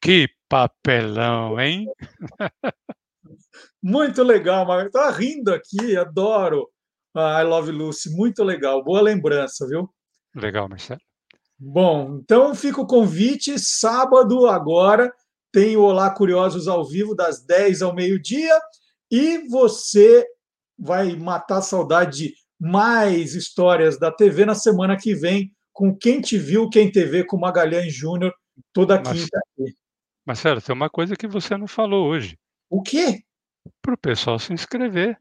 Que 0.00 0.28
papelão, 0.48 1.60
hein? 1.60 1.86
Muito 3.82 4.22
legal, 4.22 4.68
eu 4.80 4.90
tava 4.90 5.10
rindo 5.10 5.52
aqui, 5.54 5.96
adoro. 5.96 6.68
Ah, 7.14 7.40
I 7.40 7.44
Love 7.44 7.70
Lucy, 7.72 8.10
muito 8.14 8.44
legal, 8.44 8.82
boa 8.82 9.00
lembrança, 9.00 9.66
viu? 9.66 9.88
Legal, 10.34 10.68
Marcelo. 10.68 11.00
Bom, 11.58 12.20
então 12.22 12.54
fica 12.54 12.80
o 12.80 12.86
convite, 12.86 13.58
sábado 13.58 14.46
agora 14.46 15.12
tem 15.52 15.76
o 15.76 15.82
Olá 15.82 16.08
Curiosos 16.10 16.68
ao 16.68 16.84
vivo 16.84 17.14
das 17.14 17.44
10 17.44 17.82
ao 17.82 17.94
meio-dia 17.94 18.56
e 19.10 19.38
você 19.48 20.24
vai 20.78 21.16
matar 21.16 21.58
a 21.58 21.62
saudade 21.62 22.28
de 22.28 22.34
mais 22.60 23.34
histórias 23.34 23.98
da 23.98 24.12
TV 24.12 24.44
na 24.44 24.54
semana 24.54 24.96
que 24.96 25.14
vem 25.14 25.50
com 25.72 25.96
Quem 25.96 26.20
Te 26.20 26.38
Viu, 26.38 26.68
Quem 26.68 26.90
TV 26.92 27.24
com 27.24 27.36
Magalhães 27.38 27.92
Júnior, 27.92 28.32
toda 28.72 29.00
Mas- 29.04 29.24
quinta. 29.24 29.40
Marcelo, 30.26 30.60
tem 30.60 30.74
uma 30.74 30.90
coisa 30.90 31.16
que 31.16 31.26
você 31.26 31.56
não 31.56 31.66
falou 31.66 32.06
hoje. 32.08 32.38
O 32.68 32.82
quê? 32.82 33.22
Para 33.80 33.94
o 33.94 33.98
pessoal 33.98 34.38
se 34.38 34.52
inscrever. 34.52 35.16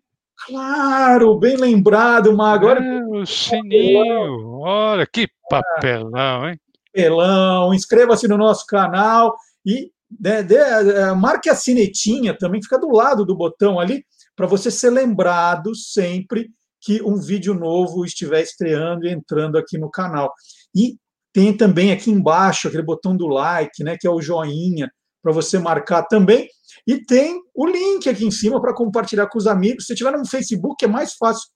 Claro, 0.45 1.39
bem 1.39 1.55
lembrado, 1.55 2.35
mas 2.35 2.55
agora 2.55 2.83
É, 2.83 3.03
o 3.05 3.25
sininho. 3.25 4.46
Olha, 4.59 5.05
que 5.05 5.27
papelão, 5.49 6.49
hein? 6.49 6.59
pelão, 6.97 7.75
inscreva-se 7.75 8.27
no 8.27 8.37
nosso 8.37 8.65
canal 8.65 9.35
e 9.63 9.91
né, 10.19 10.39
eh, 10.39 11.13
marque 11.13 11.47
a 11.47 11.53
sinetinha 11.53 12.35
também, 12.35 12.61
fica 12.61 12.79
do 12.79 12.89
lado 12.89 13.23
do 13.23 13.35
botão 13.35 13.79
ali, 13.79 14.03
para 14.35 14.47
você 14.47 14.71
ser 14.71 14.89
lembrado 14.89 15.75
sempre 15.75 16.49
que 16.81 17.03
um 17.03 17.17
vídeo 17.17 17.53
novo 17.53 18.03
estiver 18.03 18.41
estreando 18.41 19.05
e 19.05 19.11
entrando 19.11 19.59
aqui 19.59 19.77
no 19.77 19.91
canal. 19.91 20.33
E 20.75 20.95
tem 21.31 21.55
também 21.55 21.91
aqui 21.91 22.09
embaixo 22.09 22.67
aquele 22.67 22.83
botão 22.83 23.15
do 23.15 23.27
like, 23.27 23.83
né, 23.83 23.95
que 23.99 24.07
é 24.07 24.09
o 24.09 24.21
joinha, 24.21 24.89
para 25.21 25.31
você 25.31 25.59
marcar 25.59 26.03
também. 26.03 26.47
E 26.87 27.03
tem 27.03 27.39
o 27.53 27.67
link 27.67 28.09
aqui 28.09 28.25
em 28.25 28.31
cima 28.31 28.59
para 28.59 28.73
compartilhar 28.73 29.27
com 29.27 29.37
os 29.37 29.45
amigos. 29.45 29.85
Se 29.85 29.93
tiver 29.93 30.17
no 30.17 30.25
Facebook, 30.25 30.83
é 30.83 30.87
mais 30.87 31.13
fácil 31.13 31.47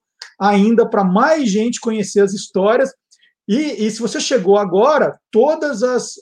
ainda 0.41 0.89
para 0.89 1.03
mais 1.03 1.49
gente 1.49 1.79
conhecer 1.79 2.21
as 2.21 2.33
histórias. 2.33 2.91
E, 3.47 3.85
e 3.85 3.91
se 3.91 4.01
você 4.01 4.19
chegou 4.19 4.57
agora, 4.57 5.19
todas 5.29 5.83
as, 5.83 6.15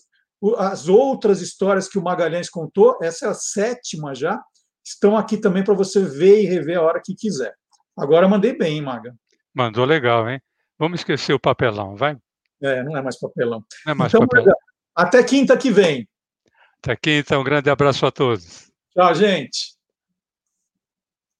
as 0.57 0.89
outras 0.89 1.41
histórias 1.41 1.87
que 1.87 1.97
o 1.97 2.03
Magalhães 2.03 2.49
contou, 2.49 2.97
essa 3.01 3.27
é 3.27 3.29
a 3.29 3.33
sétima 3.33 4.13
já, 4.13 4.41
estão 4.83 5.17
aqui 5.17 5.37
também 5.37 5.63
para 5.63 5.73
você 5.73 6.03
ver 6.03 6.41
e 6.41 6.45
rever 6.45 6.77
a 6.77 6.81
hora 6.81 7.01
que 7.03 7.15
quiser. 7.15 7.53
Agora 7.97 8.27
mandei 8.27 8.57
bem, 8.57 8.77
hein, 8.77 8.81
Maga. 8.81 9.15
Mandou 9.53 9.85
legal, 9.85 10.29
hein? 10.29 10.41
Vamos 10.77 10.99
esquecer 10.99 11.33
o 11.33 11.39
papelão, 11.39 11.95
vai? 11.95 12.17
É, 12.61 12.83
não 12.83 12.97
é 12.97 13.01
mais 13.01 13.17
papelão. 13.17 13.63
Não 13.85 13.91
é 13.91 13.95
mais 13.95 14.13
Então, 14.13 14.27
papelão. 14.27 14.45
Maga, 14.45 14.57
até 14.95 15.23
quinta 15.23 15.57
que 15.57 15.71
vem. 15.71 16.07
Até 16.79 16.91
aqui, 16.93 17.11
então, 17.11 17.41
um 17.41 17.43
grande 17.43 17.69
abraço 17.69 18.05
a 18.05 18.11
todos. 18.11 18.69
Tchau, 18.93 19.15
gente. 19.15 19.78